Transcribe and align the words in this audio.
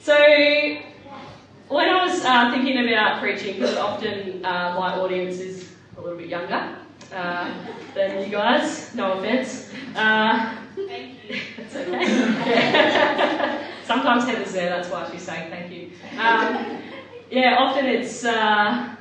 So, 0.00 0.14
when 1.68 1.88
I 1.88 2.06
was 2.06 2.24
uh, 2.24 2.50
thinking 2.52 2.88
about 2.88 3.20
preaching, 3.20 3.54
because 3.54 3.76
often 3.76 4.44
uh, 4.44 4.74
my 4.78 4.94
audience 4.94 5.38
is 5.38 5.70
a 5.96 6.00
little 6.00 6.16
bit 6.16 6.28
younger 6.28 6.76
uh, 7.12 7.54
than 7.94 8.24
you 8.24 8.30
guys, 8.30 8.94
no 8.94 9.12
offense. 9.12 9.70
Uh, 9.94 10.56
Thank 10.86 11.14
you. 11.28 11.40
it's 11.58 11.74
okay. 11.74 11.90
Yeah. 11.90 13.64
Sometimes 13.84 14.24
Heather's 14.24 14.52
there, 14.52 14.68
that's 14.68 14.88
why 14.90 15.10
she's 15.10 15.22
saying 15.22 15.50
thank 15.50 15.72
you. 15.72 15.90
Um, 16.18 16.78
yeah, 17.30 17.56
often 17.58 17.86
it's 17.86 18.24
uh, 18.24 18.94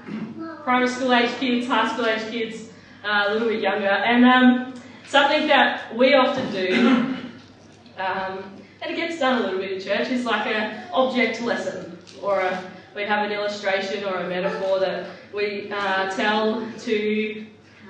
primary 0.63 0.87
school 0.87 1.13
age 1.13 1.31
kids, 1.39 1.67
high 1.67 1.91
school 1.93 2.05
age 2.05 2.29
kids, 2.31 2.69
uh, 3.03 3.25
a 3.27 3.33
little 3.33 3.49
bit 3.49 3.61
younger. 3.61 3.87
And 3.87 4.25
um, 4.25 4.73
something 5.05 5.47
that 5.47 5.95
we 5.95 6.13
often 6.13 6.51
do, 6.51 7.15
um, 7.97 8.56
it 8.89 8.95
gets 8.95 9.19
done 9.19 9.41
a 9.41 9.45
little 9.45 9.59
bit 9.59 9.71
in 9.73 9.81
church, 9.81 10.09
is 10.09 10.25
like 10.25 10.47
an 10.47 10.83
object 10.93 11.41
lesson, 11.41 11.97
or 12.21 12.39
a, 12.39 12.71
we 12.95 13.03
have 13.03 13.25
an 13.25 13.31
illustration 13.31 14.03
or 14.03 14.17
a 14.17 14.27
metaphor 14.27 14.79
that 14.79 15.09
we 15.33 15.71
uh, 15.71 16.09
tell 16.15 16.67
to 16.79 17.45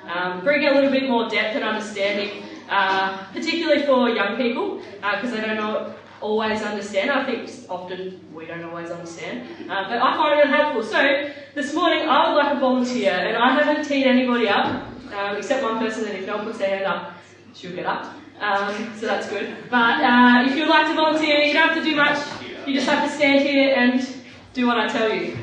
um, 0.08 0.44
bring 0.44 0.66
a 0.68 0.72
little 0.72 0.92
bit 0.92 1.08
more 1.10 1.30
depth 1.30 1.56
and 1.56 1.64
understanding, 1.64 2.44
uh, 2.70 3.26
particularly 3.34 3.84
for 3.84 4.10
young 4.10 4.38
people, 4.38 4.82
because 4.96 5.32
they 5.32 5.42
don't 5.42 5.58
know, 5.58 5.94
always 6.20 6.62
understand. 6.62 7.12
I 7.12 7.24
think 7.26 7.50
often 7.70 8.20
we 8.34 8.46
don't 8.46 8.64
always 8.64 8.90
understand, 8.90 9.48
uh, 9.70 9.88
but 9.88 10.02
I 10.02 10.18
find 10.18 10.40
it 10.40 10.48
helpful. 10.48 10.84
So 10.84 11.30
this 11.54 11.74
morning 11.74 12.08
I 12.08 12.28
would 12.28 12.36
like 12.36 12.58
a 12.58 12.60
volunteer, 12.60 13.12
and 13.12 13.38
I 13.38 13.54
haven't 13.54 13.86
teed 13.86 14.08
anybody 14.08 14.50
up, 14.50 14.84
um, 15.14 15.38
except 15.38 15.64
one 15.64 15.78
person, 15.78 16.06
and 16.06 16.18
if 16.18 16.26
no 16.26 16.38
one 16.38 16.46
puts 16.46 16.58
their 16.58 16.70
hand 16.70 16.86
up, 16.86 17.14
she'll 17.54 17.76
get 17.76 17.86
up. 17.86 18.14
Um, 18.40 18.94
so 18.98 19.08
that's 19.08 19.30
good. 19.30 19.56
But 19.70 20.04
uh, 20.04 20.46
if 20.46 20.56
you'd 20.56 20.68
like 20.68 20.88
to 20.88 20.94
volunteer, 20.94 21.40
you 21.40 21.54
don't 21.54 21.70
have 21.70 21.78
to 21.78 21.84
do 21.84 21.96
much. 21.96 22.20
You 22.68 22.74
just 22.74 22.88
have 22.88 23.10
to 23.10 23.16
stand 23.16 23.48
here 23.48 23.74
and 23.76 24.08
do 24.54 24.68
what 24.68 24.78
I 24.78 24.88
tell 24.88 25.12
you. 25.12 25.38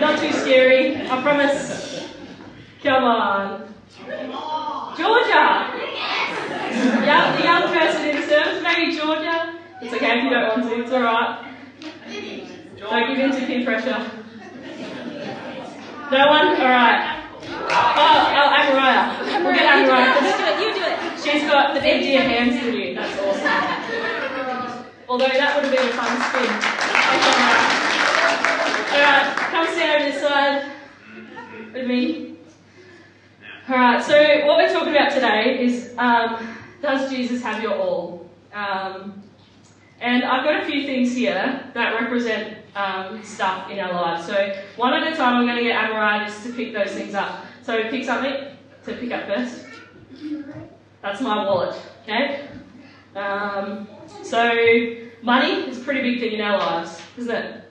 Not 0.00 0.18
too 0.18 0.32
scary, 0.32 0.96
I 1.08 1.22
promise. 1.22 2.06
Come 2.82 3.04
on. 3.04 3.74
Georgia! 4.96 5.70
Yeah, 7.04 7.36
the 7.36 7.42
young 7.42 7.72
person 7.72 8.04
in 8.06 8.28
service, 8.28 8.62
maybe 8.62 8.96
Georgia. 8.96 9.58
It's 9.80 9.94
okay 9.94 10.18
if 10.18 10.24
you 10.24 10.30
don't 10.30 10.48
want 10.48 10.64
to, 10.64 10.82
it's 10.82 10.92
alright. 10.92 11.54
Don't 12.78 13.08
give 13.08 13.18
in 13.18 13.30
to 13.32 13.46
peer 13.46 13.64
pressure. 13.64 14.10
No 16.10 16.26
one? 16.26 16.48
Alright. 16.60 17.17
Oh, 17.70 18.34
oh, 18.34 18.56
Amariah. 18.58 19.44
We'll 19.44 19.54
get 19.54 19.66
Amariah. 19.68 20.14
You 20.22 20.32
do 20.36 20.44
it, 20.44 20.56
you 20.60 20.70
do 20.74 20.82
it. 20.84 20.96
She's 21.20 21.42
got 21.48 21.74
the 21.74 21.80
emptier 21.82 22.20
hands 22.20 22.54
than 22.62 22.74
you. 22.74 22.94
That's 22.94 23.18
awesome. 23.20 24.86
Although 25.08 25.28
that 25.28 25.56
would 25.56 25.64
have 25.64 25.74
been 25.74 25.88
a 25.88 25.92
fun 25.92 26.20
spin. 26.28 26.50
Alright, 28.92 29.36
come 29.36 29.66
stand 29.74 30.02
over 30.02 30.12
this 30.12 30.22
side 30.22 30.72
with 31.72 31.86
me. 31.86 32.36
Alright, 33.68 34.02
so 34.02 34.46
what 34.46 34.56
we're 34.58 34.72
talking 34.72 34.94
about 34.94 35.12
today 35.12 35.64
is 35.64 35.94
um, 35.98 36.56
does 36.82 37.10
Jesus 37.10 37.42
have 37.42 37.62
your 37.62 37.74
all? 37.74 38.30
Um, 38.52 39.22
and 40.00 40.24
I've 40.24 40.44
got 40.44 40.62
a 40.62 40.66
few 40.66 40.84
things 40.84 41.14
here 41.14 41.70
that 41.74 42.00
represent 42.00 42.58
um, 42.74 43.22
stuff 43.22 43.70
in 43.70 43.78
our 43.80 43.92
lives. 43.92 44.26
So 44.26 44.56
one 44.76 44.94
at 44.94 45.12
a 45.12 45.16
time, 45.16 45.34
I'm 45.34 45.46
going 45.46 45.56
to 45.56 45.62
get 45.62 45.76
Amariah 45.76 46.26
just 46.26 46.44
to 46.44 46.52
pick 46.52 46.72
those 46.72 46.92
things 46.92 47.14
up. 47.14 47.44
So 47.68 47.82
pick 47.90 48.02
something 48.02 48.32
to 48.86 48.94
pick 48.94 49.12
up 49.12 49.26
first. 49.26 49.66
That's 51.02 51.20
my 51.20 51.44
wallet, 51.44 51.78
okay? 52.02 52.48
Um, 53.14 53.86
so 54.22 54.40
money 55.20 55.68
is 55.68 55.76
a 55.76 55.80
pretty 55.82 56.00
big 56.00 56.18
thing 56.18 56.32
in 56.32 56.40
our 56.40 56.56
lives, 56.56 56.98
isn't 57.18 57.36
it? 57.36 57.64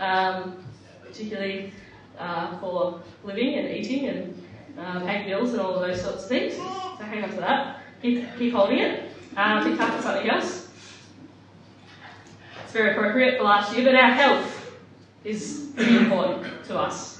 Um, 0.00 0.56
particularly 1.00 1.72
uh, 2.18 2.58
for 2.58 3.00
living 3.22 3.54
and 3.54 3.68
eating 3.68 4.08
and 4.08 4.46
uh, 4.80 4.98
paying 5.04 5.28
bills 5.28 5.52
and 5.52 5.60
all 5.60 5.76
of 5.76 5.86
those 5.86 6.02
sorts 6.02 6.24
of 6.24 6.28
things. 6.28 6.56
So 6.56 7.04
hang 7.04 7.22
on 7.22 7.30
to 7.30 7.36
that. 7.36 7.82
Keep, 8.02 8.36
keep 8.36 8.52
holding 8.52 8.80
it. 8.80 9.12
Um, 9.36 9.62
pick 9.62 9.80
up 9.80 10.02
something 10.02 10.28
else. 10.28 10.68
It's 12.64 12.72
very 12.72 12.96
appropriate 12.96 13.38
for 13.38 13.44
last 13.44 13.76
year, 13.76 13.84
but 13.84 13.94
our 13.94 14.10
health 14.10 14.72
is 15.22 15.72
important 15.78 16.64
to 16.64 16.80
us. 16.80 17.15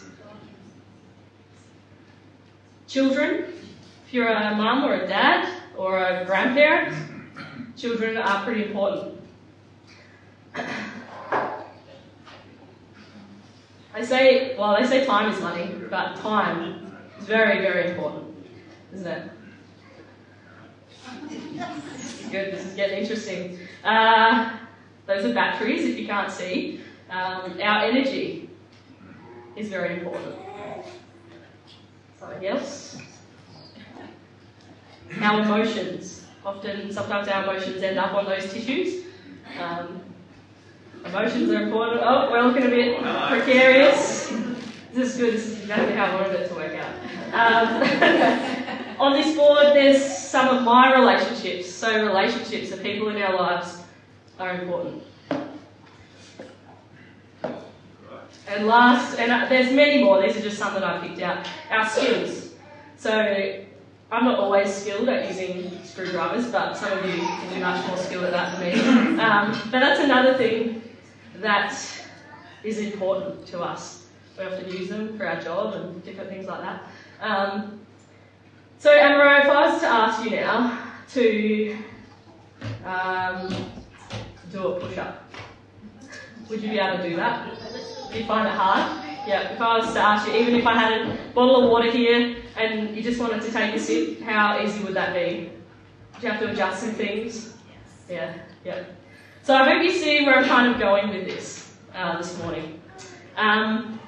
Children, 2.87 3.53
if 4.07 4.15
you're 4.15 4.29
a 4.29 4.55
mum 4.55 4.85
or 4.85 4.95
a 4.95 5.07
dad 5.07 5.63
or 5.77 5.99
a 5.99 6.25
grandparent, 6.25 6.95
children 7.77 8.17
are 8.17 8.45
pretty 8.45 8.65
important. 8.65 9.21
I 13.95 14.05
say, 14.05 14.57
well, 14.57 14.77
they 14.79 14.87
say 14.87 15.05
time 15.05 15.33
is 15.33 15.41
money, 15.41 15.75
but 15.91 16.17
time 16.17 16.93
is 17.19 17.27
very, 17.27 17.61
very 17.61 17.91
important, 17.91 18.37
isn't 18.93 19.07
it? 19.07 19.31
Good, 22.31 22.53
this 22.53 22.67
is 22.67 22.75
getting 22.75 22.99
interesting. 22.99 23.59
Uh, 23.83 24.57
those 25.07 25.25
are 25.25 25.33
batteries, 25.33 25.85
if 25.85 25.99
you 25.99 26.07
can't 26.07 26.31
see. 26.31 26.83
Um, 27.11 27.59
our 27.63 27.85
energy 27.85 28.51
is 29.57 29.69
very 29.69 29.99
important. 29.99 30.37
Else? 32.44 32.98
Our 35.20 35.42
emotions. 35.42 36.25
Often, 36.44 36.92
sometimes 36.92 37.28
our 37.28 37.42
emotions 37.42 37.82
end 37.82 37.98
up 37.98 38.14
on 38.14 38.26
those 38.26 38.53
tissues. 38.53 39.04
Um, 39.60 40.00
emotions 41.04 41.50
are 41.50 41.62
important. 41.62 42.03
Oh, 42.04 42.28
we're 42.31 42.42
looking 42.42 42.64
a 42.64 42.69
bit 42.69 42.98
precarious. 42.98 44.28
This 44.92 45.14
is 45.14 45.16
good. 45.16 45.34
This 45.34 45.47
is 45.47 45.60
exactly 45.60 45.94
how 45.94 46.06
I 46.06 46.14
wanted 46.14 46.41
it 46.41 46.48
to 46.48 46.54
work 46.54 46.75
out. 46.75 46.94
Um, 47.32 48.97
on 49.00 49.12
this 49.12 49.34
board, 49.37 49.75
there's 49.75 50.03
some 50.03 50.54
of 50.54 50.62
my 50.62 50.94
relationships. 50.94 51.70
So, 51.70 52.06
relationships, 52.06 52.70
the 52.70 52.78
people 52.78 53.08
in 53.08 53.20
our 53.22 53.37
lives, 53.37 53.82
are 54.38 54.60
important. 54.60 55.03
And 58.49 58.67
last, 58.67 59.19
and 59.19 59.33
uh, 59.33 59.49
there's 59.49 59.73
many 59.73 60.05
more, 60.05 60.23
these 60.23 60.37
are 60.37 60.41
just 60.41 60.59
some 60.59 60.75
that 60.75 60.84
I 60.84 61.07
picked 61.07 61.21
out. 61.21 61.47
Our 61.71 61.89
skills. 61.89 62.55
So, 62.97 63.65
I'm 64.11 64.25
not 64.25 64.39
always 64.39 64.73
skilled 64.73 65.09
at 65.09 65.29
using 65.29 65.83
screwdrivers, 65.83 66.51
but 66.53 66.75
some 66.77 66.97
of 66.97 67.05
you 67.05 67.21
can 67.21 67.55
be 67.55 67.61
much 67.61 67.85
more 67.89 67.97
skilled 67.97 68.25
at 68.25 68.33
that 68.33 68.59
than 68.59 69.15
me. 69.17 69.21
Um, 69.23 69.51
but 69.73 69.81
that's 69.81 70.01
another 70.01 70.37
thing 70.39 70.83
that 71.37 71.77
is 72.62 72.79
important 72.79 73.47
to 73.49 73.61
us. 73.61 74.06
We 74.39 74.45
often 74.45 74.69
use 74.69 74.89
them 74.89 75.17
for 75.17 75.27
our 75.27 75.41
job 75.41 75.75
and 75.75 76.05
different 76.05 76.31
things 76.31 76.47
like 76.47 76.61
that. 76.61 76.83
Um, 77.21 77.81
so, 78.79 78.91
Amaro, 78.91 79.41
if 79.41 79.47
I 79.47 79.71
was 79.71 79.81
to 79.81 79.87
ask 79.87 80.25
you 80.25 80.31
now 80.37 80.79
to 81.12 81.79
um, 82.85 83.73
do 84.53 84.69
a 84.69 84.81
push 84.81 84.99
up, 84.99 85.25
would 86.49 86.62
you 86.62 86.71
be 86.71 86.79
able 86.79 86.99
to 86.99 87.09
do 87.09 87.17
that? 87.17 87.66
Do 88.16 88.22
you 88.22 88.28
find 88.28 88.49
it 88.49 88.54
hard? 88.54 89.04
Yeah, 89.28 89.53
if 89.53 89.60
I 89.60 89.77
was 89.77 89.93
to 89.93 90.00
ask 90.00 90.27
you, 90.27 90.32
even 90.37 90.54
if 90.54 90.66
I 90.66 90.72
had 90.72 91.03
a 91.03 91.19
bottle 91.34 91.65
of 91.65 91.71
water 91.71 91.91
here 91.91 92.37
and 92.56 92.97
you 92.97 93.03
just 93.03 93.21
wanted 93.21 93.43
to 93.43 93.53
take 93.53 93.75
a 93.75 93.78
sip, 93.78 94.22
how 94.22 94.59
easy 94.59 94.82
would 94.84 94.94
that 94.94 95.12
be? 95.12 95.50
Do 96.19 96.26
you 96.26 96.32
have 96.32 96.41
to 96.41 96.50
adjust 96.50 96.81
some 96.81 96.93
things? 96.93 97.53
Yes. 97.69 98.09
Yeah, 98.09 98.38
yeah. 98.65 98.84
So 99.43 99.55
I 99.55 99.69
hope 99.69 99.82
you 99.82 99.91
see 99.91 100.25
where 100.25 100.38
I'm 100.38 100.47
kind 100.47 100.72
of 100.72 100.81
going 100.81 101.10
with 101.10 101.26
this 101.26 101.76
uh, 101.94 102.16
this 102.16 102.38
morning. 102.38 102.81
Um, 103.37 104.00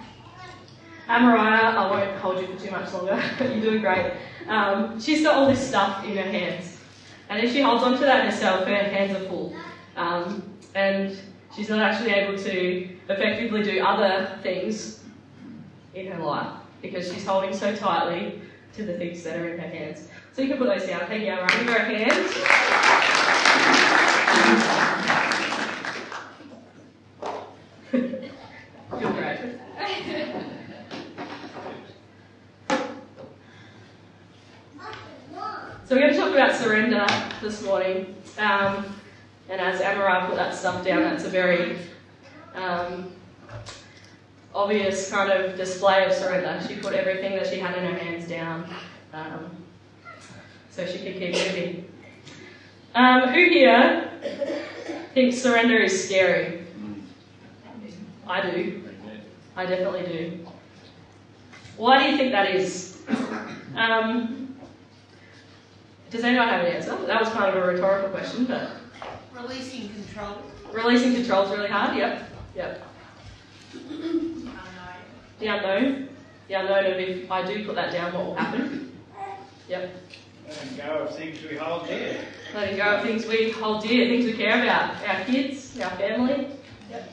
Amariah, 1.06 1.74
I 1.74 1.90
won't 1.90 2.18
hold 2.18 2.40
you 2.40 2.46
for 2.46 2.64
too 2.64 2.70
much 2.70 2.90
longer. 2.94 3.22
but 3.38 3.50
You're 3.52 3.60
doing 3.60 3.82
great. 3.82 4.14
Um, 4.48 4.98
she's 4.98 5.22
got 5.22 5.34
all 5.34 5.48
this 5.50 5.60
stuff 5.60 6.02
in 6.06 6.16
her 6.16 6.22
hands, 6.22 6.78
and 7.28 7.44
if 7.44 7.52
she 7.52 7.60
holds 7.60 7.84
on 7.84 7.92
to 7.92 8.06
that 8.06 8.24
herself, 8.24 8.66
her 8.66 8.74
hands 8.74 9.14
are 9.14 9.28
full, 9.28 9.54
um, 9.96 10.50
and 10.74 11.14
she's 11.50 11.68
not 11.68 11.80
actually 11.80 12.12
able 12.12 12.36
to 12.38 12.88
effectively 13.08 13.62
do 13.62 13.82
other 13.84 14.38
things 14.42 15.02
in 15.94 16.10
her 16.12 16.22
life 16.22 16.52
because 16.82 17.12
she's 17.12 17.26
holding 17.26 17.52
so 17.52 17.74
tightly 17.74 18.40
to 18.74 18.84
the 18.84 18.96
things 18.96 19.22
that 19.24 19.38
are 19.38 19.48
in 19.48 19.58
her 19.58 19.68
hands. 19.68 20.08
So 20.32 20.42
you 20.42 20.48
can 20.48 20.58
put 20.58 20.68
those 20.68 20.86
down. 20.86 21.00
Thank 21.08 21.24
you, 21.24 21.32
Amariah. 21.32 21.58
Give 21.58 21.68
her 21.68 21.78
a 21.78 21.84
hand. 21.84 22.28
Great. 28.90 29.58
So 35.88 35.94
we're 35.94 36.02
going 36.02 36.12
to 36.12 36.18
talk 36.18 36.32
about 36.32 36.54
surrender 36.54 37.06
this 37.40 37.62
morning. 37.64 38.14
Um, 38.38 38.84
and 39.48 39.60
as 39.60 39.80
Amara 39.80 40.26
put 40.26 40.36
that 40.36 40.54
stuff 40.54 40.84
down, 40.84 41.02
that's 41.02 41.24
a 41.24 41.28
very 41.28 41.78
um, 42.54 43.12
obvious 44.54 45.10
kind 45.10 45.30
of 45.32 45.56
display 45.56 46.04
of 46.04 46.12
surrender. 46.12 46.60
She 46.66 46.76
put 46.76 46.94
everything 46.94 47.32
that 47.36 47.46
she 47.46 47.58
had 47.58 47.76
in 47.78 47.84
her 47.84 47.98
hands 47.98 48.28
down 48.28 48.68
um, 49.12 49.50
so 50.70 50.86
she 50.86 50.98
could 50.98 51.14
keep 51.14 51.32
moving. 51.32 51.90
Um, 52.94 53.28
who 53.28 53.44
here 53.44 54.10
thinks 55.14 55.38
surrender 55.38 55.76
is 55.76 56.04
scary. 56.04 56.64
I 58.26 58.50
do. 58.50 58.82
I 59.56 59.66
definitely 59.66 60.02
do. 60.02 60.46
Why 61.76 62.02
do 62.02 62.10
you 62.10 62.16
think 62.16 62.32
that 62.32 62.54
is? 62.54 63.00
Um, 63.76 64.56
does 66.10 66.24
anyone 66.24 66.48
have 66.48 66.64
an 66.64 66.72
answer? 66.72 66.96
That 67.06 67.20
was 67.20 67.28
kind 67.30 67.54
of 67.54 67.62
a 67.62 67.66
rhetorical 67.66 68.10
question, 68.10 68.44
but 68.44 68.70
Releasing 69.40 69.88
control. 69.90 70.42
releasing 70.72 71.14
control 71.14 71.44
is 71.44 71.50
really 71.50 71.68
hard. 71.68 71.96
Yep, 71.96 72.30
yep. 72.56 72.82
The 75.38 75.46
unknown, 75.46 76.08
the 76.48 76.54
unknown 76.54 76.86
of 76.86 76.98
if 76.98 77.30
I 77.30 77.46
do 77.46 77.64
put 77.64 77.76
that 77.76 77.92
down, 77.92 78.12
what 78.12 78.26
will 78.26 78.34
happen? 78.34 78.92
Yep. 79.68 79.94
Letting 80.48 80.76
go 80.76 81.04
of 81.04 81.16
things 81.16 81.38
we 81.48 81.56
hold 81.56 81.86
dear. 81.86 82.18
Letting 82.54 82.76
go 82.78 82.96
of 82.96 83.02
things 83.02 83.26
we 83.26 83.50
hold 83.50 83.82
dear, 83.84 84.08
things 84.08 84.24
we 84.24 84.32
care 84.32 84.62
about, 84.62 84.96
our 85.06 85.24
kids, 85.24 85.78
our 85.78 85.90
family. 85.90 86.48
Yep. 86.90 87.12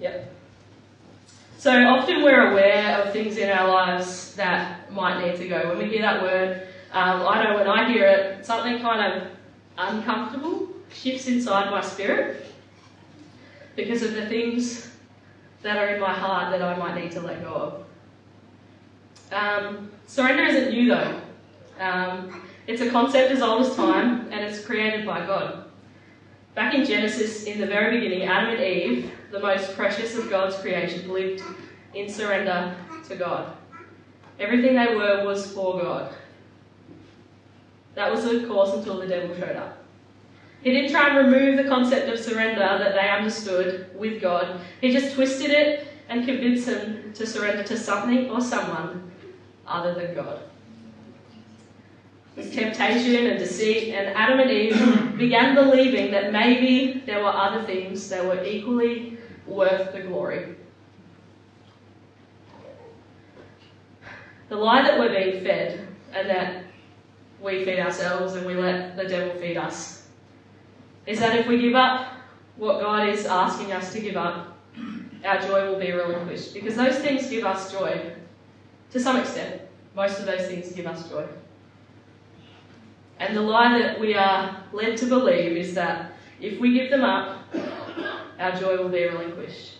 Yep. 0.00 0.34
So 1.56 1.72
often 1.72 2.22
we're 2.22 2.50
aware 2.50 2.98
of 3.00 3.12
things 3.12 3.36
in 3.38 3.48
our 3.50 3.68
lives 3.68 4.34
that 4.34 4.92
might 4.92 5.24
need 5.24 5.38
to 5.38 5.48
go. 5.48 5.68
When 5.68 5.78
we 5.78 5.86
hear 5.86 6.02
that 6.02 6.22
word, 6.22 6.68
um, 6.92 7.26
I 7.26 7.42
know 7.42 7.56
when 7.56 7.68
I 7.68 7.90
hear 7.90 8.06
it, 8.06 8.44
something 8.44 8.80
kind 8.80 9.22
of 9.22 9.37
uncomfortable 9.78 10.68
shifts 10.92 11.28
inside 11.28 11.70
my 11.70 11.80
spirit 11.80 12.46
because 13.76 14.02
of 14.02 14.12
the 14.14 14.26
things 14.26 14.90
that 15.62 15.76
are 15.76 15.94
in 15.94 16.00
my 16.00 16.12
heart 16.12 16.50
that 16.50 16.62
I 16.62 16.76
might 16.76 17.00
need 17.00 17.12
to 17.12 17.20
let 17.20 17.42
go 17.42 17.54
of. 17.54 19.32
Um, 19.32 19.90
surrender 20.06 20.44
isn't 20.44 20.70
new 20.72 20.88
though. 20.88 21.20
Um, 21.78 22.42
it's 22.66 22.82
a 22.82 22.90
concept 22.90 23.30
as 23.30 23.40
old 23.40 23.66
as 23.66 23.76
time 23.76 24.32
and 24.32 24.40
it's 24.44 24.64
created 24.64 25.06
by 25.06 25.24
God. 25.26 25.64
Back 26.54 26.74
in 26.74 26.84
Genesis, 26.84 27.44
in 27.44 27.60
the 27.60 27.66
very 27.66 28.00
beginning, 28.00 28.26
Adam 28.26 28.50
and 28.50 28.60
Eve, 28.60 29.12
the 29.30 29.38
most 29.38 29.76
precious 29.76 30.16
of 30.16 30.28
God's 30.28 30.56
creation, 30.56 31.08
lived 31.08 31.42
in 31.94 32.08
surrender 32.08 32.74
to 33.08 33.16
God. 33.16 33.56
Everything 34.40 34.74
they 34.74 34.94
were 34.94 35.24
was 35.24 35.52
for 35.52 35.80
God. 35.80 36.12
That 37.94 38.10
was 38.12 38.24
of 38.24 38.48
course 38.48 38.74
until 38.74 38.98
the 39.00 39.06
devil 39.06 39.34
showed 39.36 39.56
up. 39.56 39.78
He 40.62 40.72
didn't 40.72 40.90
try 40.90 41.08
and 41.08 41.30
remove 41.30 41.56
the 41.56 41.68
concept 41.68 42.08
of 42.08 42.18
surrender 42.18 42.60
that 42.60 42.94
they 42.94 43.08
understood 43.08 43.90
with 43.96 44.20
God. 44.20 44.60
He 44.80 44.90
just 44.90 45.14
twisted 45.14 45.50
it 45.50 45.88
and 46.08 46.24
convinced 46.26 46.66
them 46.66 47.12
to 47.14 47.26
surrender 47.26 47.62
to 47.64 47.76
something 47.76 48.30
or 48.30 48.40
someone 48.40 49.10
other 49.66 49.94
than 49.94 50.14
God. 50.14 50.40
With 52.34 52.54
temptation 52.54 53.26
and 53.26 53.38
deceit, 53.38 53.94
and 53.94 54.16
Adam 54.16 54.40
and 54.40 54.50
Eve 54.50 55.16
began 55.18 55.54
believing 55.54 56.10
that 56.12 56.32
maybe 56.32 57.02
there 57.04 57.20
were 57.22 57.30
other 57.30 57.62
things 57.64 58.08
that 58.08 58.24
were 58.24 58.42
equally 58.44 59.18
worth 59.46 59.92
the 59.92 60.00
glory. 60.00 60.54
The 64.48 64.56
lie 64.56 64.82
that 64.82 64.98
we're 64.98 65.12
being 65.12 65.42
fed, 65.44 65.86
and 66.14 66.30
that 66.30 66.64
we 67.40 67.64
feed 67.64 67.78
ourselves 67.78 68.34
and 68.34 68.46
we 68.46 68.54
let 68.54 68.96
the 68.96 69.04
devil 69.04 69.34
feed 69.40 69.56
us, 69.56 70.06
is 71.06 71.20
that 71.20 71.36
if 71.36 71.46
we 71.46 71.58
give 71.58 71.74
up 71.74 72.12
what 72.56 72.80
God 72.80 73.08
is 73.08 73.26
asking 73.26 73.72
us 73.72 73.92
to 73.92 74.00
give 74.00 74.16
up, 74.16 74.56
our 75.24 75.40
joy 75.40 75.70
will 75.70 75.78
be 75.78 75.92
relinquished. 75.92 76.54
Because 76.54 76.76
those 76.76 76.98
things 76.98 77.28
give 77.28 77.44
us 77.44 77.72
joy 77.72 78.12
to 78.90 79.00
some 79.00 79.16
extent. 79.16 79.62
Most 79.94 80.20
of 80.20 80.26
those 80.26 80.46
things 80.46 80.72
give 80.72 80.86
us 80.86 81.08
joy. 81.08 81.26
And 83.18 83.36
the 83.36 83.40
lie 83.40 83.78
that 83.78 83.98
we 83.98 84.14
are 84.14 84.62
led 84.72 84.96
to 84.98 85.06
believe 85.06 85.56
is 85.56 85.74
that 85.74 86.12
if 86.40 86.60
we 86.60 86.72
give 86.72 86.90
them 86.90 87.02
up, 87.02 87.44
our 88.38 88.52
joy 88.52 88.76
will 88.76 88.88
be 88.88 89.04
relinquished. 89.04 89.74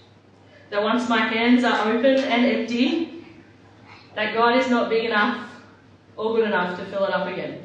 That 0.71 0.83
once 0.83 1.09
my 1.09 1.19
hands 1.19 1.65
are 1.65 1.93
open 1.93 2.19
and 2.19 2.45
empty, 2.45 3.25
that 4.15 4.35
God 4.35 4.57
is 4.57 4.69
not 4.69 4.91
big 4.91 5.05
enough 5.05 5.48
or 6.19 6.35
good 6.35 6.45
enough 6.45 6.79
to 6.79 6.85
fill 6.87 7.05
it 7.05 7.13
up 7.13 7.27
again. 7.29 7.63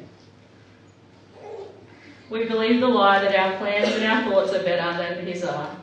We 2.30 2.46
believe 2.46 2.80
the 2.80 2.88
lie 2.88 3.20
that 3.20 3.34
our 3.36 3.58
plans 3.58 3.94
and 3.94 4.04
our 4.04 4.22
thoughts 4.24 4.54
are 4.54 4.62
better 4.62 4.96
than 4.96 5.26
His 5.26 5.44
are. 5.44 5.76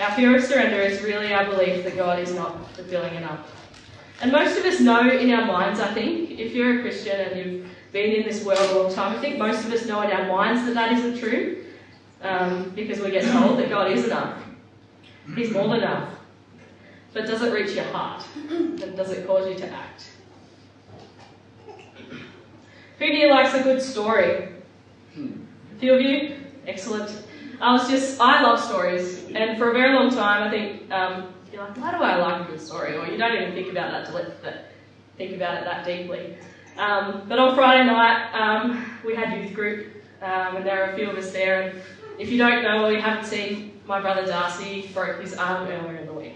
Our 0.00 0.10
fear 0.12 0.36
of 0.36 0.42
surrender 0.42 0.80
is 0.80 1.02
really 1.02 1.32
our 1.32 1.44
belief 1.44 1.84
that 1.84 1.96
God 1.96 2.18
is 2.18 2.34
not 2.34 2.68
fulfilling 2.74 3.14
enough. 3.14 3.54
And 4.22 4.32
most 4.32 4.58
of 4.58 4.64
us 4.64 4.80
know 4.80 5.08
in 5.08 5.30
our 5.32 5.46
minds, 5.46 5.78
I 5.78 5.92
think, 5.92 6.30
if 6.30 6.52
you're 6.52 6.80
a 6.80 6.82
Christian 6.82 7.20
and 7.20 7.38
you've 7.38 7.70
been 7.92 8.12
in 8.12 8.22
this 8.24 8.44
world 8.44 8.58
a 8.58 8.82
long 8.82 8.92
time, 8.92 9.16
I 9.16 9.20
think 9.20 9.38
most 9.38 9.64
of 9.64 9.72
us 9.72 9.86
know 9.86 10.00
in 10.02 10.10
our 10.10 10.26
minds 10.26 10.64
that 10.64 10.74
that 10.74 10.92
isn't 10.92 11.18
true 11.18 11.64
um, 12.22 12.70
because 12.74 13.00
we 13.00 13.10
get 13.10 13.30
told 13.32 13.58
that 13.58 13.68
God 13.68 13.90
is 13.90 14.04
enough. 14.04 14.42
He's 15.34 15.50
more 15.50 15.68
than 15.68 15.78
enough. 15.78 16.14
But 17.12 17.26
does 17.26 17.42
it 17.42 17.52
reach 17.52 17.72
your 17.72 17.84
heart? 17.86 18.24
And 18.48 18.96
does 18.96 19.10
it 19.10 19.26
cause 19.26 19.48
you 19.48 19.54
to 19.56 19.68
act? 19.68 20.09
Who 23.00 23.06
here 23.06 23.30
likes 23.30 23.54
a 23.54 23.62
good 23.62 23.80
story? 23.80 24.50
A 25.16 25.78
few 25.78 25.94
of 25.94 26.02
you? 26.02 26.36
Excellent. 26.66 27.24
I 27.58 27.72
was 27.72 27.88
just, 27.88 28.20
I 28.20 28.42
love 28.42 28.60
stories. 28.60 29.24
And 29.34 29.56
for 29.56 29.70
a 29.70 29.72
very 29.72 29.94
long 29.94 30.10
time, 30.10 30.46
I 30.46 30.50
think, 30.50 30.92
um, 30.92 31.32
you're 31.50 31.64
like, 31.64 31.78
why 31.78 31.92
do 31.92 31.96
I 31.96 32.16
like 32.16 32.46
a 32.46 32.52
good 32.52 32.60
story? 32.60 32.98
Or 32.98 33.06
you 33.06 33.16
don't 33.16 33.34
even 33.34 33.54
think 33.54 33.70
about 33.70 33.90
that, 33.90 34.12
to 34.12 34.64
think 35.16 35.34
about 35.34 35.62
it 35.62 35.64
that 35.64 35.86
deeply. 35.86 36.36
Um, 36.76 37.22
but 37.26 37.38
on 37.38 37.54
Friday 37.54 37.86
night, 37.86 38.34
um, 38.34 38.84
we 39.02 39.14
had 39.14 39.42
youth 39.42 39.54
group, 39.54 39.86
um, 40.20 40.56
and 40.56 40.66
there 40.66 40.76
were 40.84 40.92
a 40.92 40.94
few 40.94 41.08
of 41.08 41.16
us 41.16 41.32
there. 41.32 41.70
And 41.70 41.80
if 42.18 42.28
you 42.28 42.36
don't 42.36 42.62
know 42.62 42.84
or 42.84 42.92
you 42.92 43.00
haven't 43.00 43.24
seen, 43.24 43.80
my 43.86 44.02
brother 44.02 44.26
Darcy 44.26 44.90
broke 44.92 45.22
his 45.22 45.32
arm 45.32 45.66
earlier 45.68 45.96
in 45.96 46.06
the 46.06 46.12
week. 46.12 46.34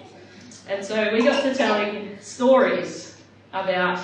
And 0.67 0.83
so 0.83 1.13
we 1.13 1.23
got 1.23 1.43
to 1.43 1.55
telling 1.55 2.17
stories 2.23 3.21
about 3.53 4.01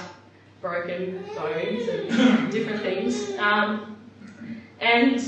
broken 0.61 1.25
bones 1.35 1.89
and 1.89 2.53
different 2.53 2.83
things. 2.83 3.37
Um, 3.39 3.97
and 4.81 5.19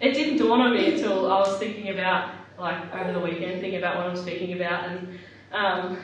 it 0.00 0.12
didn't 0.12 0.38
dawn 0.38 0.60
on 0.60 0.74
me 0.74 0.94
until 0.94 1.30
I 1.30 1.40
was 1.40 1.58
thinking 1.58 1.90
about, 1.90 2.32
like, 2.58 2.94
over 2.94 3.12
the 3.12 3.20
weekend, 3.20 3.60
thinking 3.60 3.76
about 3.76 3.96
what 3.96 4.06
I'm 4.06 4.16
speaking 4.16 4.54
about. 4.54 4.88
And 4.88 5.18
um, 5.52 5.98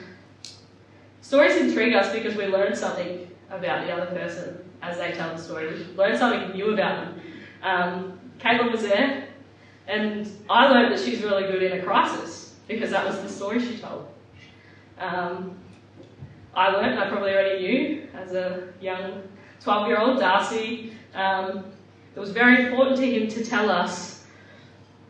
stories 1.21 1.57
intrigue 1.57 1.95
us 1.95 2.13
because 2.13 2.35
we 2.37 2.47
learn 2.47 2.75
something 2.75 3.29
about 3.51 3.87
the 3.87 3.93
other 3.93 4.07
person 4.07 4.65
as 4.81 4.99
they 4.99 5.13
tell 5.13 5.35
the 5.35 5.43
story. 5.43 5.73
We 5.73 5.97
learn 5.97 6.17
something 6.17 6.53
new 6.53 6.73
about 6.73 7.05
them. 7.05 7.21
Um, 7.63 8.21
Caitlin 8.39 8.73
was 8.73 8.83
there, 8.83 9.29
and 9.87 10.29
I 10.51 10.69
learned 10.69 10.93
that 10.93 11.01
she's 11.01 11.23
really 11.23 11.45
good 11.45 11.63
in 11.63 11.79
a 11.79 11.83
crisis 11.83 12.57
because 12.67 12.91
that 12.91 13.07
was 13.07 13.21
the 13.21 13.29
story 13.29 13.61
she 13.61 13.79
told. 13.79 14.09
Um, 14.99 15.57
I 16.55 16.71
learned, 16.71 16.99
I 16.99 17.09
probably 17.09 17.33
already 17.33 17.67
knew 17.67 18.09
as 18.15 18.35
a 18.35 18.69
young 18.81 19.23
12 19.61 19.89
year 19.89 19.99
old, 19.99 20.21
Darcy, 20.21 20.95
um, 21.15 21.65
it 22.15 22.21
was 22.21 22.31
very 22.31 22.67
important 22.67 22.97
to 22.99 23.11
him 23.11 23.29
to 23.29 23.45
tell 23.45 23.71
us 23.71 24.25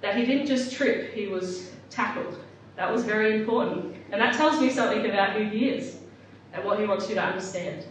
that 0.01 0.17
he 0.17 0.25
didn't 0.25 0.47
just 0.47 0.73
trip, 0.73 1.13
he 1.15 1.27
was 1.27 1.71
tackled. 1.91 2.39
That 2.77 2.91
was 2.91 3.05
very 3.05 3.41
important. 3.41 3.97
And 4.11 4.21
that 4.21 4.35
tells 4.35 4.61
me 4.61 4.71
something 4.71 5.05
about 5.07 5.33
who 5.37 5.45
he 5.45 5.69
is 5.69 5.99
and 6.53 6.65
what 6.65 6.79
he 6.79 6.87
wants 6.87 7.09
you 7.09 7.15
to 7.15 7.23
understand. 7.23 7.85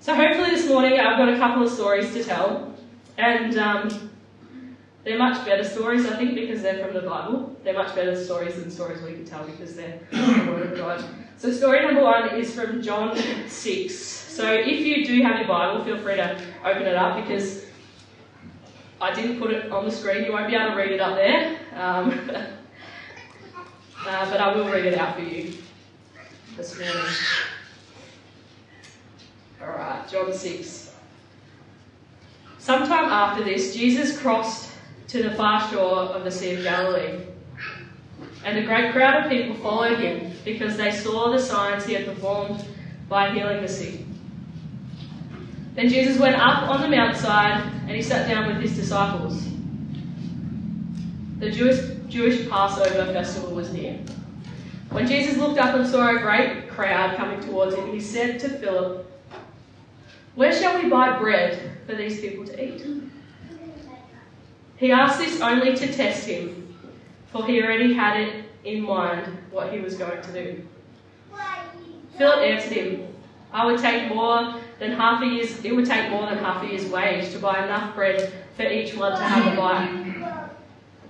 So, 0.00 0.14
hopefully, 0.14 0.50
this 0.50 0.68
morning 0.68 1.00
I've 1.00 1.16
got 1.16 1.28
a 1.28 1.38
couple 1.38 1.62
of 1.62 1.70
stories 1.70 2.12
to 2.12 2.22
tell. 2.22 2.74
And 3.16 3.56
um, 3.58 4.10
they're 5.04 5.18
much 5.18 5.44
better 5.46 5.64
stories, 5.64 6.06
I 6.06 6.16
think, 6.16 6.34
because 6.34 6.62
they're 6.62 6.84
from 6.84 6.94
the 6.94 7.02
Bible. 7.08 7.56
They're 7.62 7.74
much 7.74 7.94
better 7.94 8.22
stories 8.22 8.56
than 8.56 8.70
stories 8.70 9.00
we 9.02 9.12
can 9.12 9.24
tell 9.24 9.44
because 9.44 9.76
they're 9.76 10.00
the 10.10 10.50
Word 10.50 10.72
of 10.72 10.76
God. 10.76 11.04
So, 11.36 11.52
story 11.52 11.82
number 11.82 12.02
one 12.02 12.34
is 12.36 12.54
from 12.54 12.80
John 12.82 13.16
6. 13.48 13.94
So, 13.94 14.52
if 14.52 14.80
you 14.80 15.04
do 15.04 15.22
have 15.22 15.38
your 15.38 15.48
Bible, 15.48 15.84
feel 15.84 15.98
free 15.98 16.16
to 16.16 16.40
open 16.64 16.82
it 16.82 16.96
up 16.96 17.16
because 17.22 17.64
I 19.00 19.12
didn't 19.12 19.38
put 19.38 19.50
it 19.50 19.70
on 19.70 19.84
the 19.84 19.90
screen. 19.90 20.24
You 20.24 20.32
won't 20.32 20.48
be 20.48 20.56
able 20.56 20.70
to 20.70 20.76
read 20.76 20.92
it 20.92 21.00
up 21.00 21.16
there. 21.16 21.58
Um, 21.74 22.30
uh, 24.06 24.30
but 24.30 24.40
I 24.40 24.54
will 24.54 24.70
read 24.70 24.86
it 24.86 24.98
out 24.98 25.16
for 25.16 25.22
you 25.22 25.52
this 26.56 26.78
morning. 26.78 26.96
Alright, 29.60 30.08
John 30.08 30.32
6. 30.32 30.94
Sometime 32.58 33.04
after 33.06 33.44
this, 33.44 33.74
Jesus 33.74 34.18
crossed 34.18 34.70
to 35.08 35.22
the 35.22 35.32
far 35.32 35.68
shore 35.70 35.98
of 35.98 36.24
the 36.24 36.30
Sea 36.30 36.54
of 36.54 36.62
Galilee. 36.62 37.20
And 38.44 38.58
a 38.58 38.62
great 38.62 38.92
crowd 38.92 39.24
of 39.24 39.30
people 39.30 39.54
followed 39.56 39.98
him 39.98 40.32
because 40.44 40.76
they 40.76 40.90
saw 40.90 41.30
the 41.30 41.38
signs 41.38 41.86
he 41.86 41.94
had 41.94 42.04
performed 42.04 42.64
by 43.08 43.30
healing 43.30 43.62
the 43.62 43.68
sick. 43.68 44.00
Then 45.74 45.88
Jesus 45.88 46.20
went 46.20 46.36
up 46.36 46.68
on 46.68 46.82
the 46.82 46.88
mountainside 46.88 47.62
and 47.82 47.90
he 47.90 48.02
sat 48.02 48.28
down 48.28 48.46
with 48.46 48.62
his 48.62 48.76
disciples. 48.76 49.42
The 51.38 51.50
Jewish, 51.50 51.80
Jewish 52.08 52.48
Passover 52.48 53.12
festival 53.12 53.54
was 53.54 53.72
near. 53.72 53.98
When 54.90 55.06
Jesus 55.08 55.36
looked 55.36 55.58
up 55.58 55.74
and 55.74 55.86
saw 55.86 56.14
a 56.14 56.20
great 56.20 56.68
crowd 56.68 57.16
coming 57.16 57.40
towards 57.40 57.74
him, 57.74 57.92
he 57.92 58.00
said 58.00 58.38
to 58.40 58.48
Philip, 58.48 59.10
Where 60.36 60.52
shall 60.52 60.80
we 60.80 60.88
buy 60.88 61.18
bread 61.18 61.78
for 61.86 61.96
these 61.96 62.20
people 62.20 62.44
to 62.44 62.64
eat? 62.64 62.86
He 64.76 64.92
asked 64.92 65.18
this 65.18 65.40
only 65.40 65.74
to 65.76 65.92
test 65.92 66.28
him, 66.28 66.63
for 67.34 67.44
he 67.44 67.60
already 67.60 67.92
had 67.92 68.20
it 68.20 68.44
in 68.62 68.80
mind 68.80 69.26
what 69.50 69.72
he 69.72 69.80
was 69.80 69.96
going 69.96 70.22
to 70.22 70.32
do. 70.32 70.62
Philip 72.16 72.38
answered 72.38 72.72
him, 72.72 73.08
I 73.52 73.66
would 73.66 73.80
take 73.80 74.08
more 74.08 74.54
than 74.78 74.92
half 74.92 75.20
a 75.20 75.26
year's 75.26 75.64
it 75.64 75.74
would 75.74 75.84
take 75.84 76.10
more 76.10 76.26
than 76.26 76.38
half 76.38 76.62
a 76.62 76.66
year's 76.68 76.86
wage 76.86 77.32
to 77.32 77.40
buy 77.40 77.64
enough 77.64 77.96
bread 77.96 78.32
for 78.56 78.62
each 78.62 78.94
one 78.94 79.18
to 79.18 79.24
have 79.24 79.52
a 79.52 79.56
bite. 79.56 80.44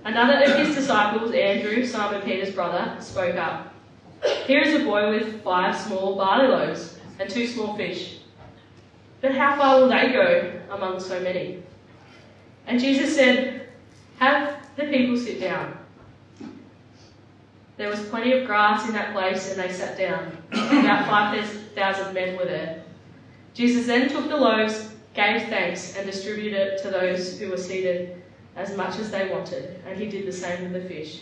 Another 0.03 0.43
of 0.45 0.57
his 0.57 0.75
disciples, 0.75 1.31
Andrew, 1.31 1.85
Simon 1.85 2.23
Peter's 2.23 2.53
brother, 2.55 2.97
spoke 2.99 3.35
up. 3.35 3.71
Here 4.47 4.61
is 4.61 4.81
a 4.81 4.83
boy 4.83 5.11
with 5.11 5.43
five 5.43 5.77
small 5.77 6.15
barley 6.15 6.47
loaves 6.47 6.97
and 7.19 7.29
two 7.29 7.45
small 7.45 7.77
fish. 7.77 8.17
But 9.21 9.35
how 9.35 9.57
far 9.57 9.79
will 9.79 9.89
they 9.89 10.11
go 10.11 10.59
among 10.71 10.99
so 10.99 11.19
many? 11.19 11.61
And 12.65 12.79
Jesus 12.79 13.15
said, 13.15 13.69
Have 14.17 14.57
the 14.75 14.85
people 14.85 15.17
sit 15.17 15.39
down. 15.39 15.74
There 17.77 17.89
was 17.89 17.99
plenty 18.07 18.31
of 18.31 18.47
grass 18.47 18.87
in 18.87 18.93
that 18.93 19.13
place, 19.13 19.51
and 19.51 19.59
they 19.59 19.71
sat 19.71 19.97
down. 19.97 20.37
About 20.51 21.07
5,000 21.07 22.13
men 22.13 22.37
were 22.37 22.45
there. 22.45 22.83
Jesus 23.53 23.85
then 23.85 24.09
took 24.09 24.29
the 24.29 24.37
loaves, 24.37 24.93
gave 25.13 25.43
thanks, 25.49 25.97
and 25.97 26.05
distributed 26.05 26.53
it 26.53 26.81
to 26.83 26.89
those 26.89 27.37
who 27.39 27.49
were 27.49 27.57
seated 27.57 28.21
as 28.55 28.75
much 28.77 28.97
as 28.97 29.11
they 29.11 29.27
wanted, 29.29 29.81
and 29.85 29.99
he 29.99 30.07
did 30.07 30.25
the 30.25 30.31
same 30.31 30.63
with 30.63 30.81
the 30.81 30.87
fish. 30.87 31.21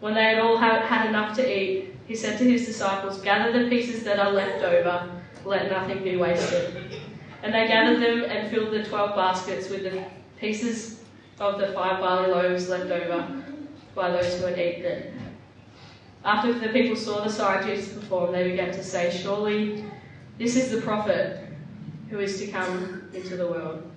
When 0.00 0.14
they 0.14 0.24
had 0.24 0.40
all 0.40 0.56
had 0.56 1.06
enough 1.06 1.36
to 1.36 1.58
eat, 1.58 1.94
he 2.06 2.16
said 2.16 2.38
to 2.38 2.44
his 2.44 2.66
disciples, 2.66 3.20
Gather 3.20 3.64
the 3.64 3.68
pieces 3.68 4.02
that 4.04 4.18
are 4.18 4.32
left 4.32 4.64
over, 4.64 5.10
let 5.44 5.70
nothing 5.70 6.02
be 6.02 6.16
wasted. 6.16 7.00
And 7.42 7.54
they 7.54 7.68
gathered 7.68 8.00
them 8.00 8.24
and 8.28 8.50
filled 8.50 8.72
the 8.72 8.84
twelve 8.84 9.14
baskets 9.14 9.68
with 9.68 9.84
the 9.84 10.04
pieces 10.38 11.04
of 11.38 11.60
the 11.60 11.68
five 11.68 12.00
barley 12.00 12.32
loaves 12.32 12.68
left 12.68 12.90
over 12.90 13.42
by 13.94 14.10
those 14.10 14.38
who 14.38 14.46
had 14.46 14.58
eaten 14.58 14.84
it. 14.84 15.14
After 16.24 16.52
the 16.52 16.68
people 16.68 16.96
saw 16.96 17.24
the 17.24 17.30
sign 17.30 17.66
Jesus 17.66 17.92
perform, 17.94 18.32
they 18.32 18.50
began 18.50 18.72
to 18.72 18.82
say, 18.82 19.10
Surely 19.10 19.84
this 20.38 20.56
is 20.56 20.70
the 20.70 20.80
prophet 20.80 21.44
who 22.10 22.18
is 22.18 22.38
to 22.40 22.48
come 22.48 23.08
into 23.14 23.36
the 23.36 23.46
world. 23.46 23.90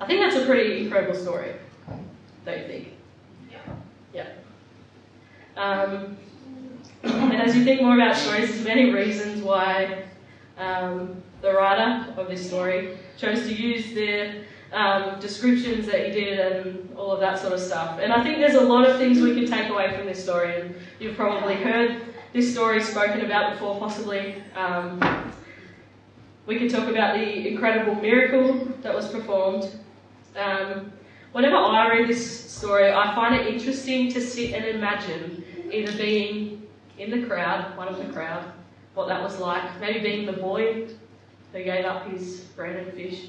I 0.00 0.06
think 0.06 0.20
that's 0.20 0.36
a 0.36 0.46
pretty 0.46 0.84
incredible 0.84 1.14
story, 1.14 1.52
don't 2.46 2.58
you 2.58 2.66
think? 2.66 2.88
Yeah. 4.14 4.26
Um, 5.56 6.16
and 7.02 7.34
as 7.34 7.54
you 7.56 7.64
think 7.64 7.82
more 7.82 7.94
about 7.94 8.16
stories, 8.16 8.48
there's 8.48 8.64
many 8.64 8.90
reasons 8.90 9.42
why 9.42 10.04
um, 10.56 11.22
the 11.42 11.52
writer 11.52 12.12
of 12.16 12.28
this 12.28 12.46
story 12.46 12.96
chose 13.18 13.46
to 13.46 13.54
use 13.54 13.92
the 13.92 14.44
um, 14.72 15.18
descriptions 15.20 15.86
that 15.86 16.06
he 16.06 16.12
did 16.12 16.38
and 16.38 16.96
all 16.96 17.12
of 17.12 17.20
that 17.20 17.38
sort 17.38 17.52
of 17.52 17.60
stuff. 17.60 17.98
And 18.00 18.12
I 18.12 18.22
think 18.22 18.38
there's 18.38 18.54
a 18.54 18.60
lot 18.60 18.88
of 18.88 18.98
things 18.98 19.20
we 19.20 19.34
can 19.34 19.46
take 19.46 19.70
away 19.70 19.96
from 19.96 20.06
this 20.06 20.22
story. 20.22 20.60
And 20.60 20.74
you've 20.98 21.16
probably 21.16 21.56
heard 21.56 22.02
this 22.32 22.52
story 22.52 22.80
spoken 22.82 23.24
about 23.24 23.52
before, 23.52 23.78
possibly. 23.78 24.42
Um, 24.54 25.00
we 26.46 26.58
could 26.58 26.70
talk 26.70 26.88
about 26.88 27.16
the 27.16 27.48
incredible 27.48 27.94
miracle 27.96 28.66
that 28.82 28.94
was 28.94 29.08
performed. 29.08 29.70
Um, 30.36 30.92
whenever 31.32 31.56
I 31.56 31.88
read 31.88 32.08
this 32.08 32.50
story, 32.50 32.92
I 32.92 33.14
find 33.14 33.34
it 33.34 33.46
interesting 33.46 34.10
to 34.12 34.20
sit 34.20 34.54
and 34.54 34.64
imagine 34.64 35.44
either 35.72 35.96
being 35.96 36.66
in 36.98 37.10
the 37.10 37.26
crowd, 37.26 37.76
one 37.76 37.88
of 37.88 37.98
the 37.98 38.12
crowd, 38.12 38.44
what 38.94 39.08
that 39.08 39.22
was 39.22 39.38
like, 39.38 39.80
maybe 39.80 40.00
being 40.00 40.26
the 40.26 40.32
boy 40.32 40.86
who 41.52 41.64
gave 41.64 41.84
up 41.84 42.08
his 42.10 42.40
bread 42.56 42.76
and 42.76 42.92
fish, 42.92 43.28